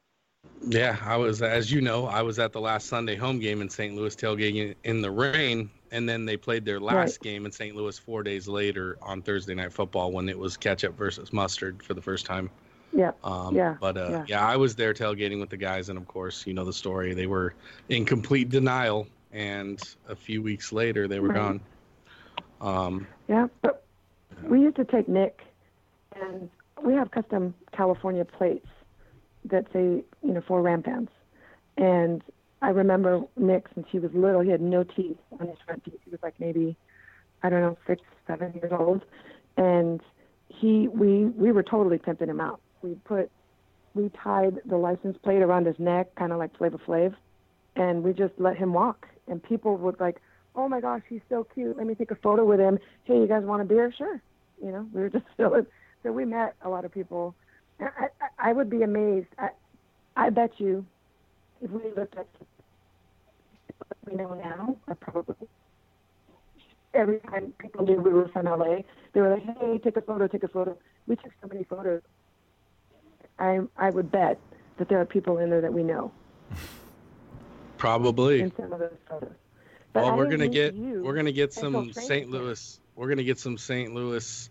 [0.68, 3.68] Yeah, I was, as you know, I was at the last Sunday home game in
[3.70, 3.94] St.
[3.94, 7.20] Louis, tailgating in the rain, and then they played their last Right.
[7.20, 7.74] game in St.
[7.74, 11.94] Louis four days later on Thursday Night Football when it was ketchup versus mustard for
[11.94, 12.50] the first time.
[12.92, 13.12] Yeah.
[13.22, 13.76] Um, yeah.
[13.80, 14.24] But uh, yeah.
[14.28, 14.46] yeah.
[14.46, 17.14] I was there tailgating with the guys, and of course, you know the story.
[17.14, 17.54] They were
[17.88, 21.36] in complete denial, and a few weeks later, they were Right.
[21.36, 21.60] gone.
[22.60, 23.84] Um, Yeah, but
[24.42, 25.40] we used to take Nick,
[26.20, 26.50] and
[26.82, 28.66] we have custom California plates
[29.44, 31.10] that say, you know, for ram fans.
[31.76, 32.22] And
[32.62, 36.00] I remember Nick, since he was little, he had no teeth on his front teeth.
[36.04, 36.76] He was like maybe,
[37.42, 39.04] I don't know, six, seven years old,
[39.56, 40.00] and
[40.48, 42.60] he, we, we were totally pimping him out.
[42.82, 43.30] We put,
[43.94, 47.14] we tied the license plate around his neck, kind of like Flavor Flav,
[47.76, 49.06] and we just let him walk.
[49.26, 50.20] And people would like,
[50.54, 51.76] oh my gosh, he's so cute.
[51.76, 52.78] Let me take a photo with him.
[53.04, 53.92] Hey, you guys want a beer?
[53.96, 54.20] Sure.
[54.62, 55.66] You know, we were just so
[56.02, 57.34] so we met a lot of people.
[57.80, 59.28] I, I, I would be amazed.
[59.38, 59.50] I,
[60.16, 60.84] I bet you,
[61.60, 65.48] if we looked at that we know now probably
[66.94, 68.78] every time people knew we were from LA,
[69.12, 70.76] they were like, "Hey, take a photo, take a photo."
[71.06, 72.02] We took so many photos.
[73.38, 74.38] I I would bet
[74.78, 76.12] that there are people in there that we know
[77.76, 78.40] Probably.
[78.40, 79.30] in some of those photos.
[79.92, 82.30] But Well, I we're gonna get we're gonna get some St.
[82.30, 82.80] Louis.
[82.96, 83.94] We're gonna get some St.
[83.94, 84.50] Louis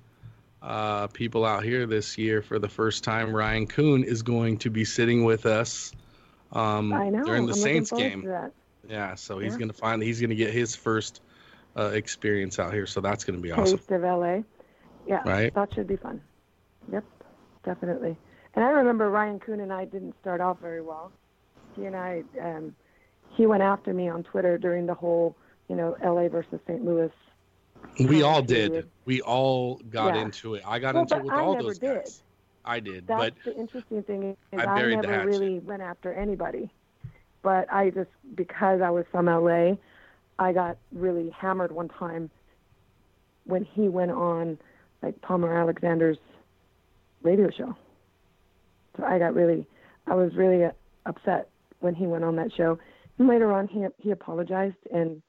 [0.61, 3.35] uh, people out here this year for the first time.
[3.35, 5.91] Ryan Kuhn is going to be sitting with us
[6.51, 7.23] um, I know.
[7.23, 8.21] during the I'm Saints game.
[8.23, 8.51] To that.
[8.87, 9.59] Yeah, so he's Yeah.
[9.59, 11.21] gonna find he's gonna get his first
[11.77, 12.85] uh, experience out here.
[12.87, 13.77] So that's gonna be awesome.
[13.77, 14.39] Taste of LA.
[15.05, 15.53] Yeah, Right.
[15.53, 16.21] that should be fun.
[16.91, 17.03] Yep,
[17.63, 18.17] definitely.
[18.57, 21.11] And I remember Ryan Kuhn and I didn't start off very well.
[21.75, 22.75] He and I, um,
[23.35, 25.35] he went after me on Twitter during the whole,
[25.69, 26.83] you know, LA versus St.
[26.83, 27.11] Louis.
[27.99, 28.89] We all did.
[29.05, 30.23] We all got Yeah.
[30.23, 30.63] into it.
[30.65, 31.95] I got Well, into it with I all never those did.
[31.97, 32.23] guys.
[32.65, 36.71] I did, That's but the interesting thing is I I, never really went after anybody,
[37.43, 39.75] but I just because I was from LA,
[40.39, 42.31] I got really hammered one time
[43.45, 44.57] when he went on
[45.03, 46.17] like Palmer Alexander's
[47.21, 47.75] radio show.
[49.05, 49.67] I got really,
[50.07, 50.71] I was really uh,
[51.05, 52.79] upset when he went on that show.
[53.19, 55.21] And later on, he he apologized, and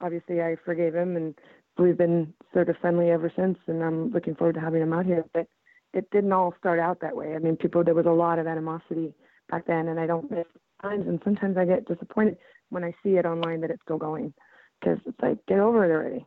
[0.00, 1.34] obviously I forgave him, and
[1.78, 3.58] we've been sort of friendly ever since.
[3.66, 5.24] And I'm looking forward to having him out here.
[5.32, 5.46] But
[5.94, 7.34] it didn't all start out that way.
[7.34, 9.14] I mean, people there was a lot of animosity
[9.48, 10.46] back then, and I don't miss
[10.82, 11.06] times.
[11.06, 12.36] And sometimes I get disappointed
[12.70, 14.34] when I see it online that it's still going,
[14.80, 16.26] because it's like get over it already.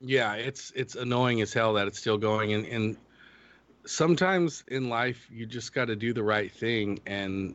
[0.00, 2.52] yeah, it's it's annoying as hell that it's still going.
[2.52, 2.96] And and
[3.86, 7.54] sometimes in life you just got to do the right thing and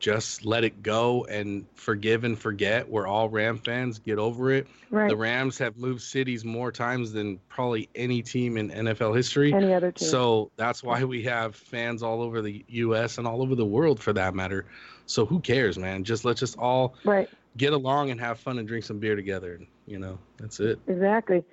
[0.00, 2.88] just let it go and forgive and forget.
[2.88, 3.98] We're all Ram fans.
[3.98, 4.66] Get over it.
[4.90, 5.08] Right.
[5.08, 9.54] The Rams have moved cities more times than probably any team in NFL history.
[9.54, 10.08] Any other team.
[10.08, 13.16] So that's why we have fans all over the U.S.
[13.16, 14.66] and all over the world for that matter.
[15.06, 16.04] So who cares, man?
[16.04, 17.28] Just let's just all Right.
[17.56, 19.54] get along and have fun and drink some beer together.
[19.54, 20.78] And, you know, that's it.
[20.86, 21.44] Exactly.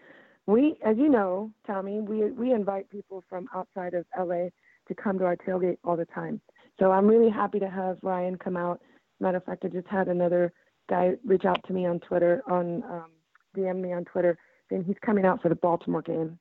[0.47, 4.49] We, as you know, Tommy, we we invite people from outside of LA
[4.87, 6.41] to come to our tailgate all the time.
[6.79, 8.81] So I'm really happy to have Ryan come out.
[9.19, 10.51] Matter of fact, I just had another
[10.89, 13.11] guy reach out to me on Twitter, on um,
[13.55, 14.37] DM me on Twitter,
[14.69, 16.39] saying he's coming out for the Baltimore game,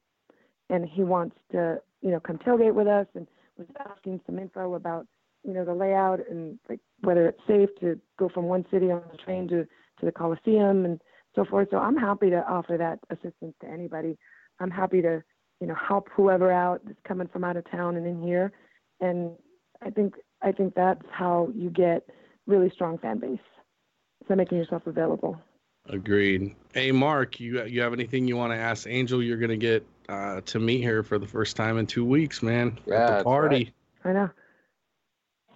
[0.70, 3.26] and he wants to, you know, come tailgate with us, and
[3.58, 5.06] was asking some info about,
[5.44, 9.02] you know, the layout and like whether it's safe to go from one city on
[9.12, 11.00] the train to to the Coliseum and
[11.34, 11.68] so forth.
[11.70, 14.16] So I'm happy to offer that assistance to anybody.
[14.60, 15.22] I'm happy to,
[15.60, 18.52] you know, help whoever out that's coming from out of town and in here.
[19.00, 19.32] And
[19.82, 22.06] I think I think that's how you get
[22.46, 23.38] really strong fan base.
[24.28, 25.38] So making yourself available.
[25.88, 26.54] Agreed.
[26.74, 29.22] Hey, Mark, you you have anything you want to ask Angel?
[29.22, 32.78] You're gonna get uh, to meet her for the first time in two weeks, man.
[32.86, 33.72] Yeah, At the that's party.
[34.04, 34.30] I know.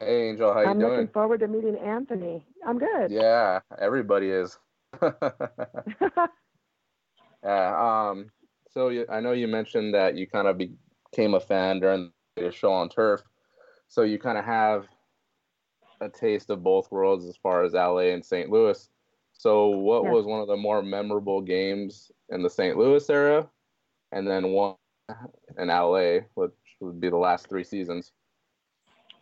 [0.00, 0.90] Hey, Angel, how you I'm doing?
[0.90, 2.44] looking forward to meeting Anthony.
[2.66, 3.10] I'm good.
[3.10, 4.58] Yeah, everybody is.
[7.44, 8.08] yeah.
[8.10, 8.30] Um.
[8.70, 12.50] So you, I know you mentioned that you kind of became a fan during the
[12.50, 13.22] show on turf.
[13.88, 14.86] So you kind of have
[16.00, 18.50] a taste of both worlds as far as LA and St.
[18.50, 18.88] Louis.
[19.32, 20.10] So what Yeah.
[20.10, 22.76] was one of the more memorable games in the St.
[22.76, 23.48] Louis era,
[24.12, 24.76] and then one
[25.58, 28.12] in LA, which would be the last three seasons?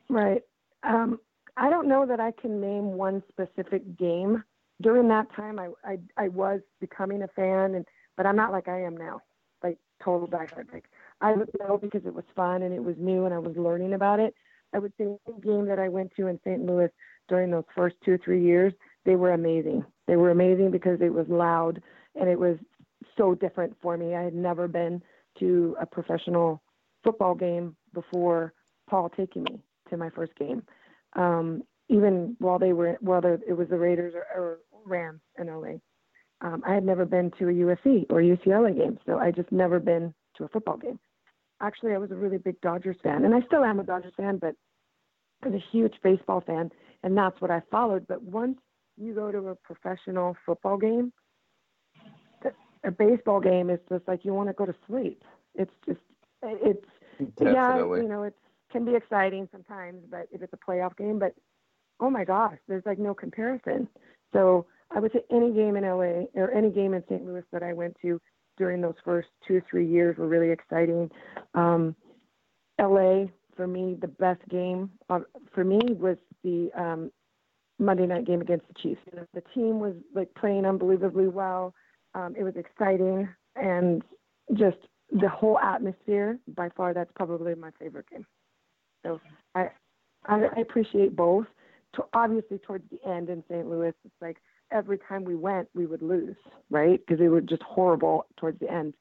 [0.08, 0.42] Right.
[0.82, 1.20] Um,
[1.56, 4.42] I don't know that I can name one specific game.
[4.82, 8.68] During that time, I, I, I was becoming a fan, and but I'm not like
[8.68, 9.20] I am now,
[9.62, 10.72] like total diehard.
[10.72, 10.84] Like
[11.20, 13.94] I would know because it was fun and it was new and I was learning
[13.94, 14.34] about it.
[14.74, 16.64] I would say any game that I went to in St.
[16.64, 16.90] Louis
[17.28, 18.72] during those first two three years,
[19.04, 19.84] they were amazing.
[20.06, 21.82] They were amazing because it was loud
[22.18, 22.56] and it was
[23.16, 24.14] so different for me.
[24.14, 25.02] I had never been
[25.38, 26.62] to a professional
[27.04, 28.52] football game before
[28.88, 30.62] Paul taking me to my first game.
[31.14, 35.78] Um, even while they were whether it was the Raiders or, or Rams in LA.
[36.40, 39.78] Um, I had never been to a USC or UCLA game, so I just never
[39.78, 40.98] been to a football game.
[41.60, 44.38] Actually, I was a really big Dodgers fan, and I still am a Dodgers fan,
[44.38, 44.54] but
[45.44, 46.70] I was a huge baseball fan,
[47.04, 48.06] and that's what I followed.
[48.08, 48.58] But once
[48.96, 51.12] you go to a professional football game,
[52.84, 55.22] a baseball game is just like you want to go to sleep.
[55.54, 56.00] It's just
[56.42, 56.84] it's
[57.40, 58.34] yeah, you know, it
[58.72, 61.34] can be exciting sometimes, but if it's a playoff game, but
[62.00, 63.88] oh my gosh, there's like no comparison.
[64.32, 67.24] So I would say any game in LA or any game in St.
[67.24, 68.20] Louis that I went to
[68.58, 71.10] during those first two or three years were really exciting.
[71.54, 71.96] Um,
[72.80, 73.26] LA
[73.56, 74.90] for me, the best game
[75.54, 77.10] for me was the um,
[77.78, 79.00] Monday night game against the Chiefs.
[79.34, 81.74] The team was like playing unbelievably well.
[82.14, 84.02] Um, it was exciting and
[84.54, 84.76] just
[85.10, 86.38] the whole atmosphere.
[86.56, 88.26] By far, that's probably my favorite game.
[89.04, 89.20] So
[89.54, 89.68] I
[90.26, 91.46] I, I appreciate both.
[91.94, 93.68] To, obviously, towards the end in St.
[93.68, 94.38] Louis, it's like
[94.70, 96.36] every time we went, we would lose,
[96.70, 97.00] right?
[97.04, 98.94] Because we were just horrible towards the end.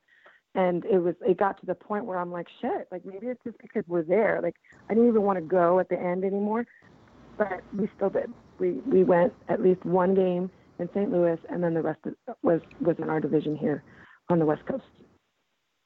[0.54, 3.42] And it was, it got to the point where I'm like, shit, like maybe it's
[3.44, 4.42] just because we're there.
[4.44, 4.56] Like
[4.90, 6.66] I didn't even want to go at the end anymore,
[7.38, 8.32] but we still did.
[8.60, 11.10] We we went at least one game in St.
[11.10, 12.02] Louis, and then the rest
[12.44, 13.82] was was in our division here
[14.30, 14.84] on the West Coast.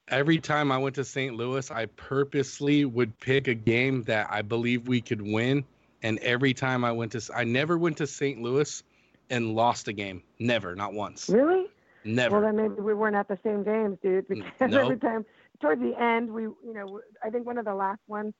[0.08, 1.34] Every time I went to St.
[1.34, 5.64] Louis, I purposely would pick a game that I believe we could win.
[6.02, 8.40] And every time I went to, I never went to St.
[8.40, 8.82] Louis
[9.30, 10.22] and lost a game.
[10.38, 11.28] Never, not once.
[11.28, 11.66] Really?
[12.04, 12.40] Never.
[12.40, 14.28] Well, then maybe we weren't at the same games, dude.
[14.28, 14.82] Because no.
[14.82, 15.24] every time
[15.60, 18.34] towards the end, we, you know, I think one of the last ones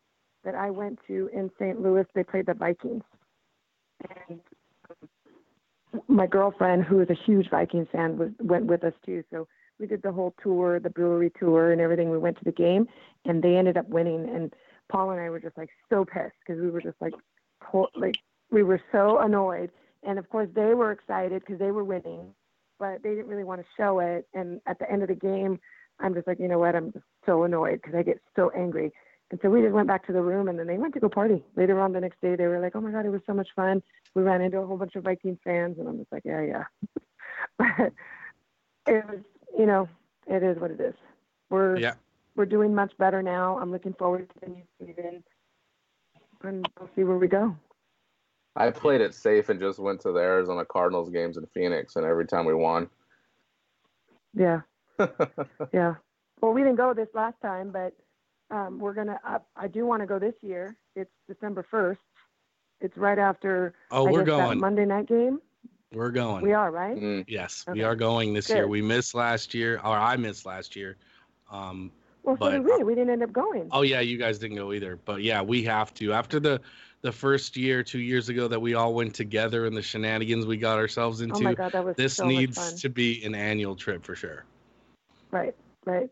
[0.44, 1.80] that I went to in St.
[1.80, 3.02] Louis, they played the Vikings,
[4.28, 4.40] and
[4.90, 9.24] um, my girlfriend, who is a huge Vikings fan, was went with us too.
[9.30, 9.48] So
[9.80, 12.10] we did the whole tour, the brewery tour, and everything.
[12.10, 12.86] We went to the game,
[13.24, 14.28] and they ended up winning.
[14.28, 14.52] And
[14.90, 17.14] Paul and I were just like so pissed because we were just like,
[17.94, 18.16] like
[18.50, 19.70] we were so annoyed.
[20.02, 22.34] And of course, they were excited because they were winning,
[22.78, 24.28] but they didn't really want to show it.
[24.34, 25.58] And at the end of the game,
[25.98, 26.76] I'm just like, you know what?
[26.76, 28.92] I'm just so annoyed because I get so angry.
[29.30, 31.08] And so we just went back to the room, and then they went to go
[31.08, 31.42] party.
[31.56, 33.48] Later on the next day, they were like, "Oh my god, it was so much
[33.56, 33.82] fun."
[34.14, 36.64] We ran into a whole bunch of Viking fans, and I'm just like, "Yeah, yeah."
[37.58, 37.92] but
[38.86, 39.18] it was,
[39.58, 39.88] you know,
[40.28, 40.94] it is what it is.
[41.50, 41.94] We're yeah.
[42.36, 43.58] we're doing much better now.
[43.58, 45.24] I'm looking forward to the new season,
[46.42, 47.56] and we'll see where we go.
[48.56, 52.06] I played it safe and just went to the Arizona Cardinals games in Phoenix, and
[52.06, 52.88] every time we won.
[54.34, 54.60] Yeah.
[55.72, 55.94] yeah.
[56.40, 57.94] Well, we didn't go this last time, but
[58.50, 59.18] um, we're gonna.
[59.26, 60.76] Uh, I do want to go this year.
[60.94, 62.00] It's December first.
[62.80, 63.74] It's right after.
[63.90, 64.60] Oh, I we're guess, that going.
[64.60, 65.40] Monday night game.
[65.92, 66.42] We're going.
[66.42, 66.96] We are right.
[66.96, 67.24] Mm.
[67.28, 67.78] Yes, Okay.
[67.78, 68.68] we are going this year.
[68.68, 70.96] We missed last year, or I missed last year.
[71.50, 71.90] Um,
[72.26, 72.82] Well, so did we.
[72.82, 73.68] We didn't end up going.
[73.70, 74.98] oh yeah, you guys didn't go either.
[75.04, 76.12] But yeah, we have to.
[76.12, 76.60] After the
[77.02, 80.56] the first year, two years ago, that we all went together and the shenanigans we
[80.56, 81.36] got ourselves into.
[81.36, 84.44] oh my god, that was this so needs to be an annual trip for sure.
[85.30, 85.54] Right,
[85.84, 86.10] right.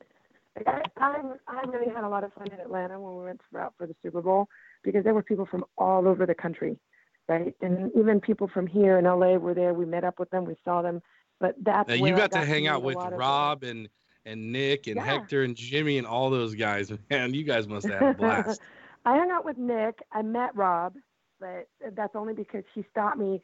[0.56, 3.40] Like, I, I I really had a lot of fun in Atlanta when we went
[3.58, 4.48] out for the Super Bowl
[4.84, 6.78] because there were people from all over the country,
[7.28, 7.56] right?
[7.60, 9.74] And even people from here in LA were there.
[9.74, 10.44] We met up with them.
[10.44, 11.02] We saw them.
[11.40, 13.88] But that's Now, you I got to hang out with lot of the- Rob and
[14.27, 15.05] and Nick and Yeah.
[15.05, 16.93] Hector and Jimmy and all those guys.
[17.11, 18.61] Man, you guys must have had a blast.
[19.05, 20.01] I hung out with Nick.
[20.12, 20.95] I met Rob,
[21.41, 23.43] but that's only because he stopped me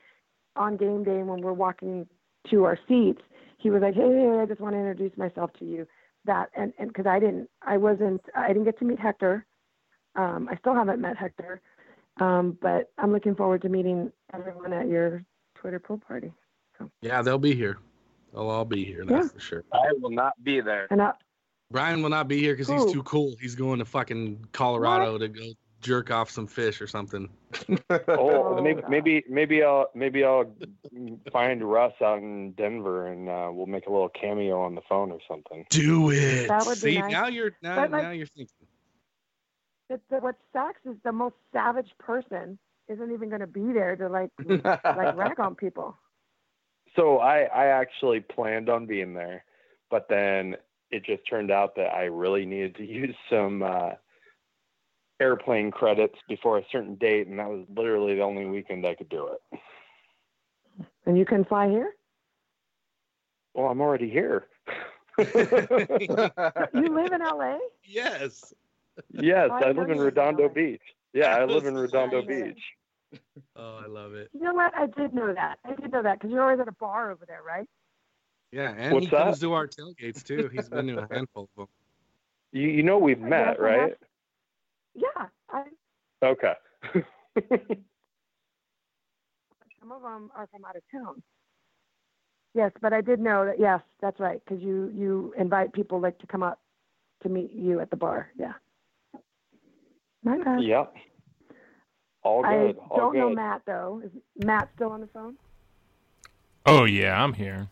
[0.56, 2.06] on game day when we're walking
[2.50, 3.20] to our seats.
[3.58, 5.86] He was like, "Hey, hey I just want to introduce myself to you."
[6.24, 9.46] That and and because I didn't, I wasn't, I didn't get to meet Hector.
[10.16, 11.60] Um, I still haven't met Hector,
[12.20, 15.24] um, but I'm looking forward to meeting everyone at your
[15.54, 16.32] Twitter pool party.
[16.78, 16.90] So.
[17.02, 17.78] yeah, they'll be here.
[18.32, 19.04] They'll all be here.
[19.04, 19.32] That's Yeah.
[19.32, 19.64] for sure.
[19.72, 20.86] I will not be there.
[20.90, 21.12] And I,
[21.70, 23.34] Brian will not be here because he's too cool.
[23.40, 27.28] He's going to fucking Colorado to go jerk off some fish or something.
[27.90, 30.52] Oh, Oh, maybe maybe maybe I'll maybe I'll
[31.32, 35.10] find Russ out in Denver and uh, we'll make a little cameo on the phone
[35.10, 35.66] or something.
[35.70, 36.46] Do it.
[36.48, 37.10] That would be nice.
[37.10, 38.66] now you're now, But, like- now you're thinking.
[39.88, 42.58] the, the, what sucks is the most savage person
[42.88, 44.30] isn't even going to be there to like
[44.64, 45.96] like rag on people.
[46.96, 49.44] So I I actually planned on being there,
[49.90, 50.56] but then
[50.90, 53.90] it just turned out that I really needed to use some uh,
[55.20, 59.08] airplane credits before a certain date, and that was literally the only weekend I could
[59.08, 59.60] do it.
[61.06, 61.92] And you can fly here.
[63.54, 64.46] Well, I'm already here.
[65.18, 67.58] You live in LA?
[67.84, 68.54] yes.
[69.10, 70.48] yes, I I live in you live in Redondo LA.
[70.48, 70.82] Beach.
[71.12, 72.60] Yeah, I live in Redondo Beach.
[73.56, 74.28] Oh, I love it.
[74.32, 74.72] You know what?
[74.76, 75.58] I did know that.
[75.64, 77.66] I did know that because you're always at a bar over there, right?
[78.52, 80.48] Yeah, and What's he comes to our tailgates too.
[80.52, 81.66] He's been to a handful of them.
[82.52, 83.80] You you know we've met, guess right?
[83.80, 83.96] have-
[84.94, 85.26] Yeah.
[85.50, 85.64] I,
[86.22, 86.52] Okay.
[89.80, 91.22] some of them are from out of town.
[92.54, 93.60] Yes, but I did know that.
[93.60, 94.40] Yes, that's right.
[94.44, 96.60] Because you you invite people like to come up
[97.22, 98.28] to meet you at the bar.
[98.36, 98.52] Yeah.
[100.22, 100.62] My bad.
[100.62, 100.92] yep.
[102.22, 102.76] All I good.
[102.90, 103.18] all don't good.
[103.18, 104.02] know Matt though.
[104.04, 104.10] Is
[104.44, 105.36] Matt still on the phone?
[106.66, 107.68] Oh yeah, I'm here.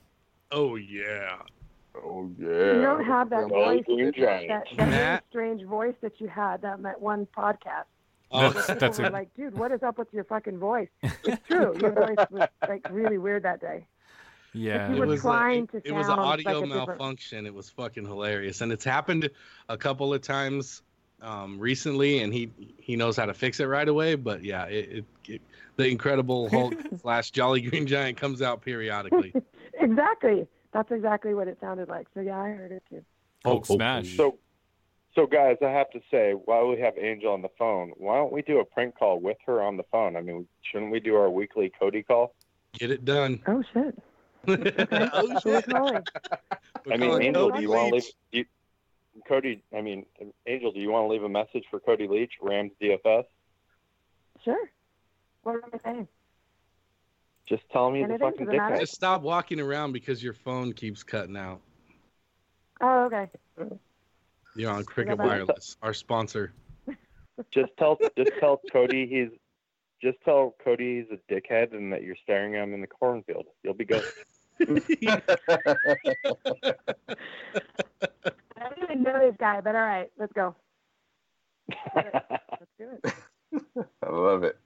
[0.51, 1.37] Oh yeah.
[1.95, 2.47] Oh yeah.
[2.47, 6.63] You don't have that Well, voice, that, that, that really strange voice that you had
[6.63, 7.85] that that one podcast.
[8.31, 10.89] Oh, That's- People that's a- like, dude, what is up with your fucking voice?
[11.03, 11.75] It's true.
[11.81, 13.87] Your voice was like really weird that day.
[14.55, 14.93] Yeah.
[14.93, 17.47] it was trying like, to it was an sound like audio different- malfunction.
[17.47, 19.31] It was fucking hilarious, and it's happened
[19.69, 20.83] a couple of times
[21.23, 24.15] um, recently, and he he knows how to fix it right away.
[24.15, 25.43] But yeah, it, it, it
[25.77, 29.33] the Incredible Hulk slash Jolly Green Giant comes out periodically.
[29.75, 30.47] exactly.
[30.73, 32.07] That's exactly what it sounded like.
[32.15, 33.05] So yeah, I heard it too.
[33.45, 34.17] Hulk smash.
[34.17, 34.39] So,
[35.15, 38.33] so guys, I have to say, while we have Angel on the phone, why don't
[38.33, 40.17] we do a prank call with her on the phone?
[40.17, 42.35] I mean, shouldn't we do our weekly Cody call?
[42.75, 43.41] Get it done.
[43.47, 43.99] Oh shit.
[44.49, 46.03] oh, Who are we calling?
[46.91, 48.47] I mean, Angel, do you want to leave?
[49.15, 49.25] Leach.
[49.25, 50.07] Do you, Cody, I mean,
[50.47, 53.25] Angel, do you want to leave a message for Cody Leach, Rams DFS?
[54.45, 54.71] Sure.
[55.43, 56.09] What am I saying?
[57.49, 58.75] Just tell me the fucking Does it matter?
[58.75, 58.81] dickhead.
[58.81, 61.61] Just stop walking around because your phone keeps cutting out.
[62.81, 63.29] Oh, okay.
[64.55, 65.19] You're on Cricket?
[65.19, 66.53] Wireless, our sponsor.
[67.53, 69.29] Just tell, just tell Cody he's,
[70.03, 73.47] just tell Cody he's a dickhead and that you're staring at him in the cornfield.
[73.63, 74.03] You'll be good.
[74.61, 75.21] I
[78.59, 80.55] don't even know this guy, but all right, let's go.
[81.95, 82.17] Let's
[82.79, 83.15] do it.
[84.03, 84.59] I love it.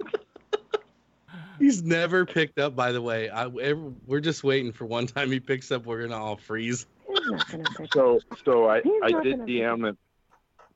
[1.58, 3.28] He's never picked up, by the way.
[3.28, 5.86] I, ev- we're just waiting for one time he picks up.
[5.86, 6.86] We're gonna all freeze.
[7.08, 7.92] He's not gonna pick.
[7.92, 9.98] So, so I, He's I did DM him.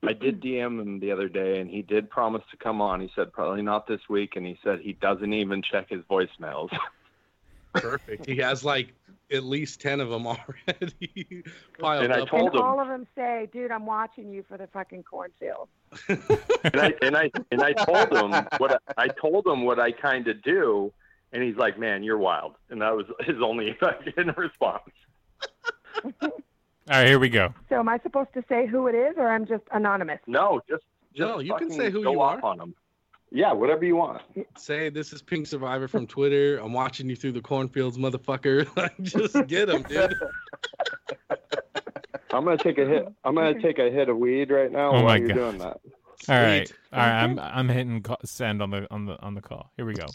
[0.07, 3.01] I did DM him the other day, and he did promise to come on.
[3.01, 6.69] He said probably not this week, and he said he doesn't even check his voicemails.
[7.75, 8.27] Perfect.
[8.27, 8.95] He has like
[9.33, 11.43] at least ten of them already
[11.79, 12.29] piled And I up.
[12.29, 15.68] told And him- all of them say, "Dude, I'm watching you for the fucking cornfield."
[16.09, 19.93] and I and I and I told him what I, I told him what I
[19.93, 20.93] kind of do,
[21.33, 24.83] and he's like, "Man, you're wild," and that was his only fucking response.
[26.22, 26.31] All
[26.91, 27.55] right, here we go.
[27.70, 30.20] So, am I supposed to say who it is, or I'm just anonymous?
[30.27, 30.83] No, just
[31.14, 32.51] just No, you can say who go you off are.
[32.51, 32.75] on him.
[33.31, 34.22] Yeah, whatever you want.
[34.57, 36.59] Say this is Pink Survivor from Twitter.
[36.59, 38.66] I'm watching you through the cornfields, motherfucker.
[38.77, 40.14] Like, just get him, dude.
[42.33, 43.07] I'm gonna take a hit.
[43.25, 45.35] I'm gonna take a hit of weed right now Oh while my you're God.
[45.35, 45.81] doing that.
[46.29, 46.77] All right, Sweet.
[46.93, 47.22] all right.
[47.22, 49.70] I'm I'm hitting ca- send on the on the on the call.
[49.77, 50.07] Here we go.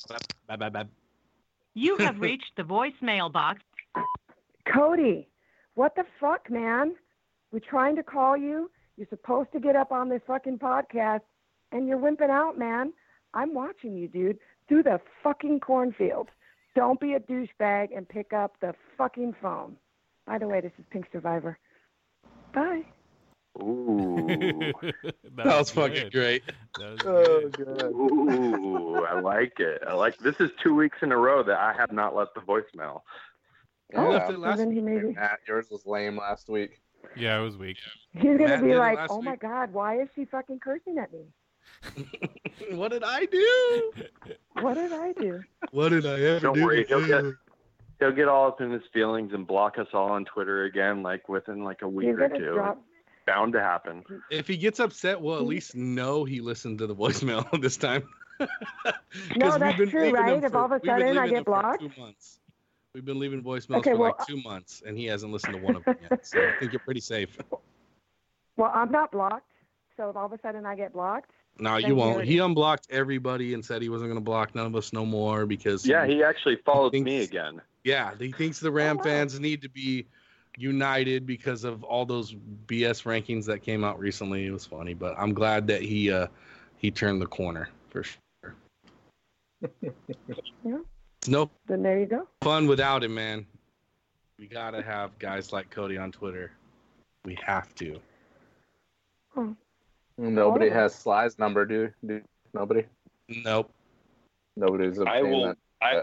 [0.47, 0.85] Bye, bye, bye.
[1.75, 3.61] You have reached the voicemail box.
[4.73, 5.27] Cody,
[5.75, 6.95] what the fuck, man?
[7.51, 8.69] We're trying to call you.
[8.97, 11.21] You're supposed to get up on this fucking podcast,
[11.71, 12.93] and you're wimping out, man.
[13.33, 16.29] I'm watching you, dude, through the fucking cornfield.
[16.75, 19.75] Don't be a douchebag and pick up the fucking phone.
[20.25, 21.57] By the way, this is Pink Survivor.
[22.53, 22.83] Bye.
[23.61, 24.71] Ooh,
[25.35, 25.91] That was good.
[25.93, 26.43] fucking great.
[26.79, 27.81] That was Oh, good.
[27.91, 29.83] ooh, I like it.
[29.87, 30.17] I like.
[30.19, 33.01] This is two weeks in a row that I have not left the voicemail.
[33.91, 36.79] You Oh, left it so last then he maybe Matt, yours was lame last week.
[37.15, 37.77] Yeah, it was weak.
[38.13, 39.35] he's gonna Matt be like, last "Oh my.
[39.35, 41.25] God, why is she fucking cursing at me?
[42.71, 43.91] What did I do?
[44.61, 46.65] What did I do?" What did I ever Don't do?
[46.65, 47.25] worry, he'll get-
[47.99, 51.27] He'll get all up in his feelings and block us all on Twitter again, like
[51.27, 52.53] within like a week He's or two.
[52.53, 52.81] drop.
[53.27, 54.05] Bound to happen.
[54.31, 58.07] If he gets upset, we'll at least know he listened to the voicemail this time.
[59.35, 60.43] No, we've been true, leaving them right?
[60.45, 61.81] If all of a we've been sudden I leaving get for blocked?
[61.81, 62.39] Two months.
[62.95, 65.55] We've been leaving voicemails Okay, for well, like two uh, months, and he hasn't listened
[65.55, 66.25] to one of them yet.
[66.25, 67.37] So I think you're pretty safe.
[68.55, 69.51] Well, I'm not blocked,
[69.95, 72.23] so if all of a sudden I get blocked, No, you won't.
[72.23, 75.45] He unblocked everybody and said he wasn't going to block none of us no more
[75.45, 77.61] because Yeah, he actually follows thinks- me again.
[77.83, 79.03] yeah he thinks the Ram wow.
[79.03, 80.05] fans need to be
[80.57, 82.33] united because of all those
[82.67, 84.45] BS rankings that came out recently.
[84.45, 86.27] It was funny, but I'm glad that he uh
[86.77, 88.55] he turned the corner for sure.
[90.63, 90.79] Yeah.
[91.17, 92.27] It's no then there you go.
[92.41, 93.45] fun without him, man.
[94.37, 96.51] We gotta have guys like Cody on Twitter.
[97.25, 97.99] We have to.
[99.35, 99.53] Oh,
[100.19, 100.73] Nobody Oh.
[100.73, 101.93] has Sly's number, dude.
[102.05, 102.25] dude.
[102.53, 102.83] Nobody.
[103.29, 103.71] Nope.
[104.57, 105.47] Nobody's I will.
[105.47, 105.57] that.
[105.81, 106.01] I,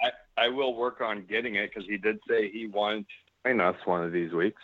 [0.00, 3.06] I I will work on getting it because he did say he wanted
[3.44, 4.62] to join us one of these weeks.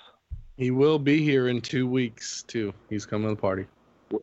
[0.56, 2.72] He will be here in two weeks too.
[2.88, 3.66] He's coming to the party.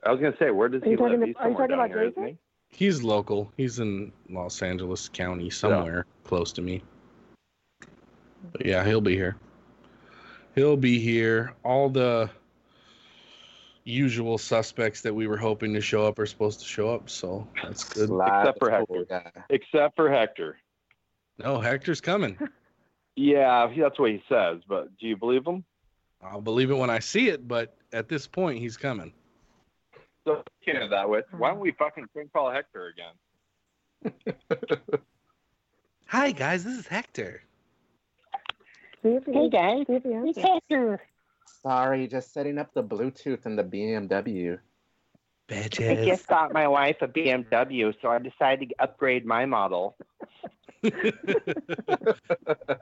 [0.05, 1.22] I was gonna say, where does Are he you talking live?
[1.22, 2.38] to- He's are you talking about here, isn't Jason?
[2.70, 2.86] he?
[2.86, 3.51] He's local.
[3.57, 6.82] He's in Los Angeles County, somewhere close to me.
[8.51, 9.36] But yeah, he'll be here.
[10.55, 11.53] He'll be here.
[11.64, 12.30] All the
[13.84, 17.47] usual suspects that we were hoping to show up are supposed to show up, so
[17.61, 18.09] that's good.
[18.09, 19.05] Except for Hector.
[19.09, 19.31] guy.
[19.49, 20.57] Except for Hector.
[21.38, 22.38] No, Hector's coming.
[23.15, 24.61] Yeah, that's what he says.
[24.67, 25.63] But do you believe him?
[26.23, 29.13] I'll believe it when I see it, but at this point, he's coming.
[30.25, 32.91] So speaking of that, with why don't we fucking prank call Hector
[34.03, 34.23] again?
[36.05, 37.43] Hi guys, this is Hector.
[39.03, 39.86] See if he, Hey, guys.
[39.88, 40.39] See if he It's.
[40.39, 41.01] Hector.
[41.46, 44.60] Sorry, just setting up the Bluetooth in the BMW.
[45.50, 46.02] Bitches.
[46.02, 49.96] I just got my wife a BMW, so I decided to upgrade my model.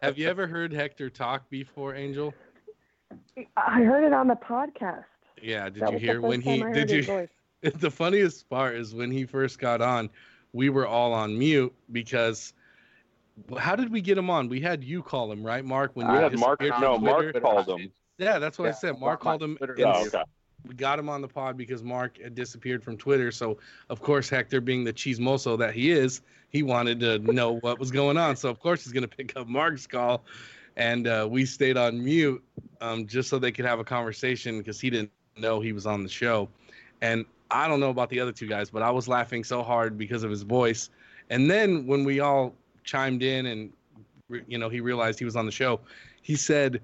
[0.01, 2.33] Have you ever heard Hector talk before, Angel?
[3.57, 5.05] I heard it on the podcast.
[5.41, 7.27] Yeah, did That you hear when he did you
[7.61, 10.09] the funniest part is when he first got on,
[10.53, 12.53] we were all on mute because
[13.57, 14.49] how did we get him on?
[14.49, 15.91] We had you call him, right, Mark?
[15.93, 16.61] When We you had Mark.
[16.61, 17.91] No, from Mark called him.
[18.21, 18.91] Yeah, that's what I said.
[18.99, 19.57] Mark- Mark called him.
[19.61, 20.21] Oh, okay.
[20.67, 23.31] we got him on the pod because Mark had disappeared from Twitter.
[23.31, 23.57] So
[23.89, 27.89] of course Hector, being the chismoso that he is, he wanted to know what was
[27.89, 28.35] going on.
[28.35, 30.23] So of course he's gonna pick up Mark's call,
[30.77, 32.43] and uh, we stayed on mute
[32.79, 36.03] um, just so they could have a conversation because he didn't know he was on
[36.03, 36.47] the show.
[37.01, 39.97] And I don't know about the other two guys, but I was laughing so hard
[39.97, 40.91] because of his voice.
[41.31, 42.53] And then when we all
[42.83, 43.73] chimed in and
[44.47, 45.79] you know he realized he was on the show,
[46.21, 46.81] he said,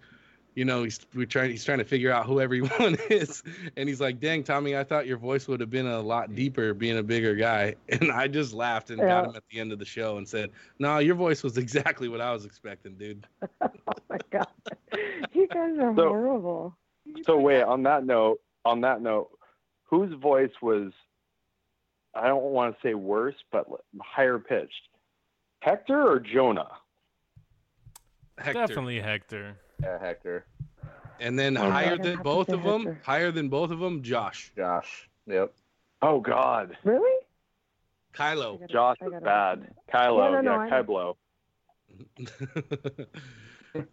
[0.58, 3.44] you know, he's we're trying he's trying to figure out who everyone is,
[3.78, 6.74] and he's like, "Dang, Tommy, I thought your voice would have been a lot deeper
[6.74, 9.78] being a bigger guy." And I just laughed and got him at the end of
[9.78, 10.50] the show and said,
[10.80, 13.28] "No, your voice was exactly what I was expecting, dude."
[13.62, 13.70] oh
[14.10, 14.48] my god,
[15.32, 16.76] you guys are So- horrible.
[17.24, 19.30] So wait, on that note, on that note,
[19.84, 20.92] whose voice was
[22.16, 23.68] I don't want to say worse, but
[24.02, 24.90] higher pitched?
[25.62, 26.72] Hector or Jonah?
[28.40, 28.54] Hector.
[28.66, 29.56] Definitely Hector.
[29.82, 30.46] Yeah, Hector.
[31.20, 31.70] And then Okay.
[31.70, 33.02] higher I'm than both say of them, Hector.
[33.04, 34.52] higher than both of them, Josh.
[34.56, 35.10] Josh.
[35.28, 35.54] Yep.
[36.02, 36.78] Oh God.
[36.84, 37.26] Really?
[38.14, 38.68] Kylo.
[38.70, 39.68] Josh is bad.
[39.94, 41.16] Kylo, No, no, no, yeah, I- Kyblo.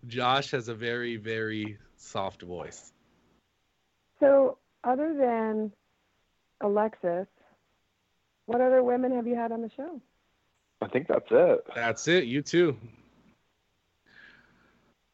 [0.07, 2.93] Josh has a very, very soft voice.
[4.21, 5.73] So, other than
[6.61, 7.27] Alexis,
[8.47, 10.01] what other women have you had on the show?
[10.81, 11.67] I think that's it.
[11.75, 12.25] That's it.
[12.25, 12.77] You too.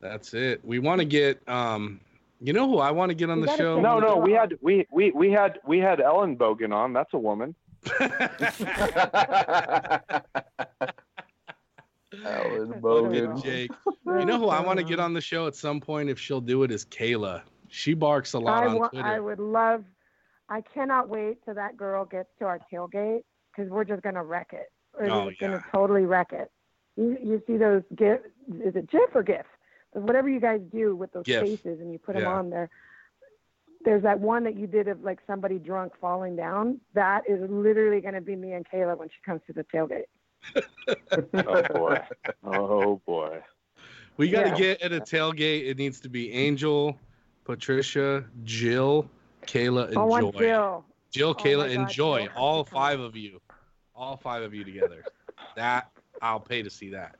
[0.00, 0.64] That's it.
[0.64, 2.00] We want to get um
[2.42, 3.78] you know who I want to get on the show?
[3.80, 6.92] No, no, we had we, we we had we had Ellen Bogan on.
[6.94, 7.54] That's a woman.
[12.24, 13.42] Alan Look Bogan.
[13.42, 13.70] Jake.
[14.06, 16.40] You know who I want to get on the show at some point if she'll
[16.40, 17.42] do it is Kayla.
[17.68, 19.06] She barks a lot I, on wa- Twitter.
[19.06, 19.84] I would love.
[20.48, 23.20] I cannot wait till that girl gets to our tailgate
[23.54, 24.72] because we're just gonna wreck it.
[24.98, 26.50] We're Oh, just gonna totally wreck it.
[26.96, 28.20] You, you see those gif?
[28.64, 29.46] Is it GIF or GIF?
[29.92, 31.40] But whatever you guys do with those GIF.
[31.42, 32.70] faces and you put them on there.
[33.84, 36.80] There's that one that you did of like somebody drunk falling down.
[36.94, 40.04] That is literally going to be me and Kayla when she comes to the tailgate.
[41.46, 41.98] Oh boy.
[42.44, 43.40] Oh boy.
[44.16, 44.56] we got to Yeah.
[44.56, 45.66] get at a tailgate.
[45.68, 46.98] It needs to be Angel,
[47.44, 49.08] Patricia, Jill,
[49.46, 50.38] Kayla, and I want Joy.
[50.40, 50.84] Jill.
[51.10, 52.22] Jill, Oh Kayla, my and Joy.
[52.24, 53.40] Jill All five of you.
[53.94, 55.04] All five of you together.
[55.56, 55.90] that
[56.22, 57.16] I'll pay to see that.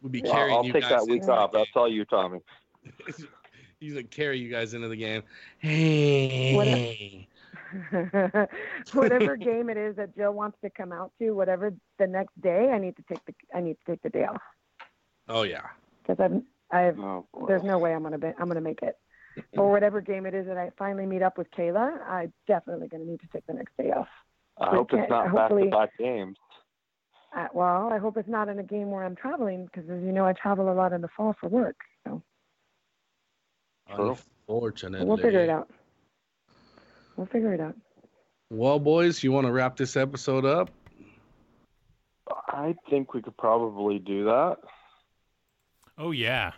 [0.00, 1.52] We'll be Well, carrying I'll you take guys that week off.
[1.52, 2.40] That's all you, Tommy.
[3.80, 5.22] He's gonna carry you guys into the game.
[5.58, 7.26] Hey.
[8.92, 12.70] whatever game it is that Joe wants to come out to, whatever the next day,
[12.70, 14.40] I need to take the I need to take the day off
[15.28, 15.62] Oh yeah.
[16.02, 18.96] because I'm I've Oh, there's no way I'm gonna be, I'm gonna make it.
[19.56, 23.04] Or whatever game it is that I finally meet up with Kayla, I definitely gonna
[23.04, 24.08] need to take the next day off.
[24.60, 26.36] I We hope it's can't- back to back games.
[27.34, 30.12] Uh, well, I hope it's not in a game where I'm traveling because, as you
[30.12, 31.76] know, I travel a lot in the fall for work.
[32.04, 32.22] So
[33.88, 35.06] Unfortunately.
[35.06, 35.68] we'll figure it out.
[37.16, 37.76] We'll figure it out.
[38.50, 40.70] Well, boys, you want to wrap this episode up?
[42.48, 44.56] I think we could probably do that.
[45.98, 46.52] Oh yeah.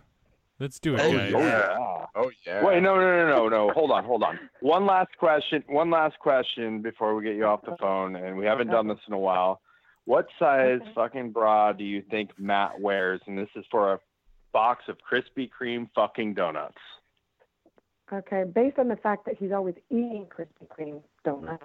[0.60, 1.32] Let's do it, Oh, guys.
[1.32, 2.06] yeah.
[2.14, 2.64] Oh yeah.
[2.64, 3.70] Wait, no, no, no, no, no.
[3.72, 4.38] Hold on, hold on.
[4.60, 5.64] One last question.
[5.68, 8.98] One last question before we get you off the phone, and we haven't done this
[9.08, 9.60] in a while.
[10.06, 13.20] What size fucking bra do you think Matt wears?
[13.26, 14.00] And this is for a
[14.52, 16.78] box of Krispy Kreme fucking donuts.
[18.12, 21.64] Okay, based on the fact that he's always eating Krispy Kreme donuts,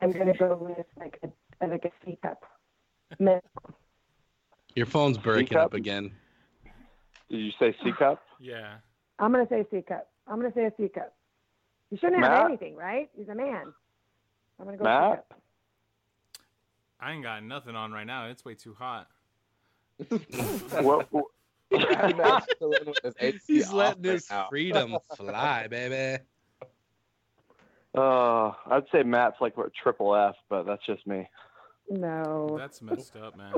[0.00, 2.42] I'm gonna go with like a like a C cup.
[3.18, 3.40] Min-
[4.74, 5.66] Your phone's breaking Teacup?
[5.66, 6.12] up again.
[7.28, 8.22] Did you say C cup?
[8.42, 8.76] Yeah.
[9.18, 10.08] I'm gonna say C cup.
[10.26, 11.14] I'm gonna say a C cup.
[11.90, 13.10] You shouldn't have anything, right?
[13.14, 13.74] He's a man.
[14.58, 15.10] I'm gonna go Matt?
[15.10, 15.40] C cup.
[17.00, 18.26] I ain't got nothing on right now.
[18.26, 19.08] It's way too hot.
[20.80, 21.08] what,
[21.70, 24.46] Matt's chilling with his AC He's off letting right his now.
[24.48, 26.22] freedom fly, baby.
[27.94, 31.28] Uh, I'd say Matt's like what triple F, but that's just me.
[31.88, 32.54] No.
[32.56, 33.54] That's messed up, man.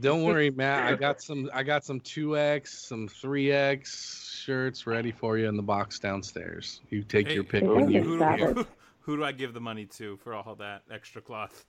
[0.00, 0.84] Don't worry, Matt.
[0.92, 1.48] I got some.
[1.54, 5.98] I got some two X, some three X shirts ready for you in the box
[5.98, 6.80] downstairs.
[6.90, 8.66] You take Hey, your pick Hey, when you who, who,
[9.00, 11.64] who do I give the money to for all that extra cloth?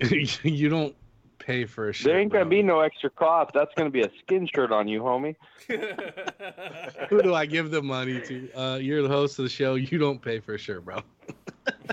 [0.42, 0.94] you don't
[1.38, 2.06] pay for a shirt.
[2.06, 3.52] There ain't gonna be no extra cost.
[3.54, 5.34] That's gonna be a skin shirt on you, homie.
[7.08, 8.52] Who do I give the money to?
[8.52, 9.74] Uh, you're the host of the show.
[9.74, 11.02] You don't pay for a shirt, bro.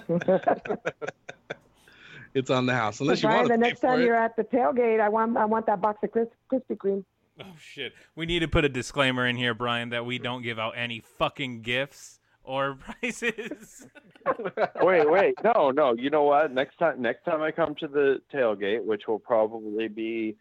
[2.33, 4.05] it's on the house unless you Brian, want the to pay next time it.
[4.05, 7.03] you're at the tailgate, I want I want that box of Kris- Krispy Kreme.
[7.39, 7.93] Oh shit.
[8.15, 10.99] We need to put a disclaimer in here, Brian, that we don't give out any
[11.01, 12.16] fucking gifts
[12.47, 13.85] or prizes.
[14.81, 15.93] wait, wait, no, no.
[15.93, 16.51] You know what?
[16.53, 20.35] Next time, next time I come to the tailgate, which will probably be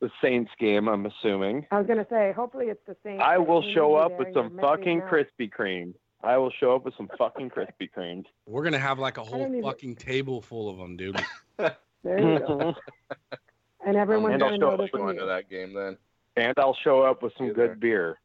[0.00, 1.66] the Saints game, I'm assuming.
[1.70, 3.22] I was gonna say, hopefully it's the Saints.
[3.24, 5.10] I will show up with some fucking out.
[5.10, 5.94] Krispy Kreme.
[6.24, 8.24] I will show up with some fucking Krispy Kremes.
[8.46, 11.20] We're gonna have like a whole even- fucking table full of them, dude.
[12.04, 12.74] There you go.
[13.86, 15.16] And everyone's And gonna show know up this Going one.
[15.16, 15.96] to that game then.
[16.36, 18.18] And I'll show up with some You good beer.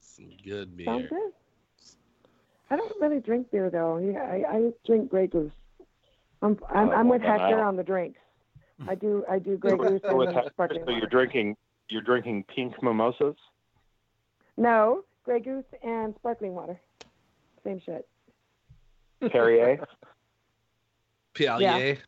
[0.00, 0.86] Some good beer.
[0.86, 1.32] Sounds good.
[2.72, 3.98] I don't really drink beer though.
[3.98, 5.52] Yeah, I, I drink Grey Goose.
[6.40, 8.18] I'm I'm, Oh, I'm with Hector I'll- on the drinks.
[8.80, 8.88] Hmm.
[8.90, 11.56] I do I do Grey Goose So, and with Hector, sparkling so you're drinking
[11.90, 13.36] you're drinking pink mimosas.
[14.56, 16.80] No, Grey Goose and sparkling water.
[17.62, 18.08] Same shit.
[19.30, 19.78] Perrier.
[21.34, 21.98] Pialier.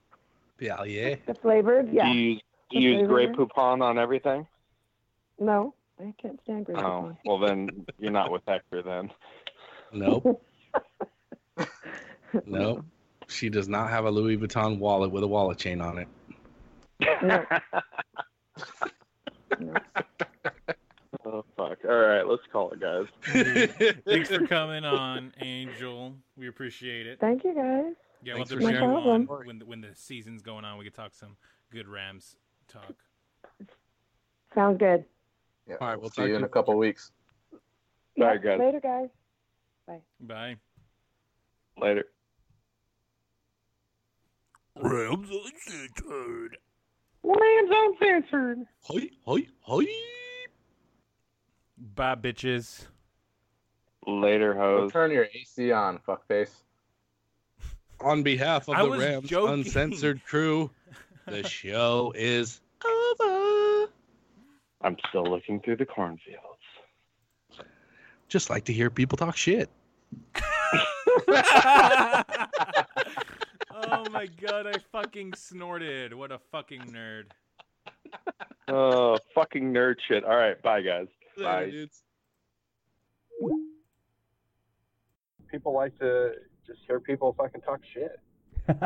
[0.61, 1.19] Pialier.
[1.27, 2.11] The flavored, yeah.
[2.11, 3.27] Do you do you use Grey.
[3.29, 4.47] Poupon on everything?
[5.39, 7.17] No, I can't stand Grey Oh, Goose.
[7.27, 9.11] well then you're not with Hector then.
[9.93, 10.43] Nope.
[12.47, 12.85] nope.
[13.29, 16.09] She does not have a Louis Vuitton wallet with a wallet chain on it.
[17.23, 17.45] No.
[21.27, 21.79] Oh fuck!
[21.89, 23.07] All right, let's call it, guys.
[23.29, 24.01] Mm-hmm.
[24.11, 26.15] Thanks for coming on, Angel.
[26.37, 27.19] We appreciate it.
[27.19, 27.95] Thank you guys.
[28.23, 28.91] Yeah, we'll have Thanks to for bring sharing.
[28.91, 30.77] you on when the, when the season's going on.
[30.77, 31.37] We could talk some
[31.71, 32.37] good Rams
[32.69, 32.93] talk.
[34.55, 35.05] Sounds good.
[35.67, 35.77] Yeah.
[35.81, 37.11] All right, we'll see talk you in a couple weeks.
[38.19, 38.61] Bye, Yep, guys.
[38.61, 39.09] Later, guys.
[39.87, 40.01] Bye.
[40.21, 40.57] Bye.
[41.81, 42.05] Later.
[44.81, 46.57] Rams Uncensored.
[47.23, 48.59] Lambs uncensored.
[48.83, 49.87] Hoi, hoi, hoi.
[51.95, 52.87] Bye, bitches.
[54.07, 54.93] Later, Go hoes.
[54.93, 56.51] turn your AC on, fuckface.
[58.01, 59.55] On behalf of I the was Rams joking.
[59.55, 60.71] Uncensored crew,
[61.27, 63.89] the show is over.
[64.83, 66.41] I'm still looking through the cornfields.
[68.29, 69.71] Just like to hear people talk shit.
[71.29, 72.25] oh
[74.11, 76.15] my god, I fucking snorted.
[76.15, 77.25] What a fucking nerd.
[78.69, 80.25] Oh, fucking nerd shit.
[80.25, 81.09] All right, bye, guys.
[81.37, 81.71] Bye.
[81.71, 82.03] dudes.
[85.51, 86.33] People like to
[86.67, 88.19] just hear people fucking talk shit.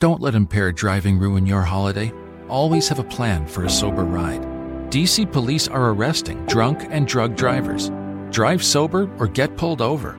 [0.00, 2.12] Don't let impaired driving ruin your holiday.
[2.48, 4.42] Always have a plan for a sober ride.
[4.90, 7.90] DC police are arresting drunk and drug drivers.
[8.30, 10.18] Drive sober or get pulled over.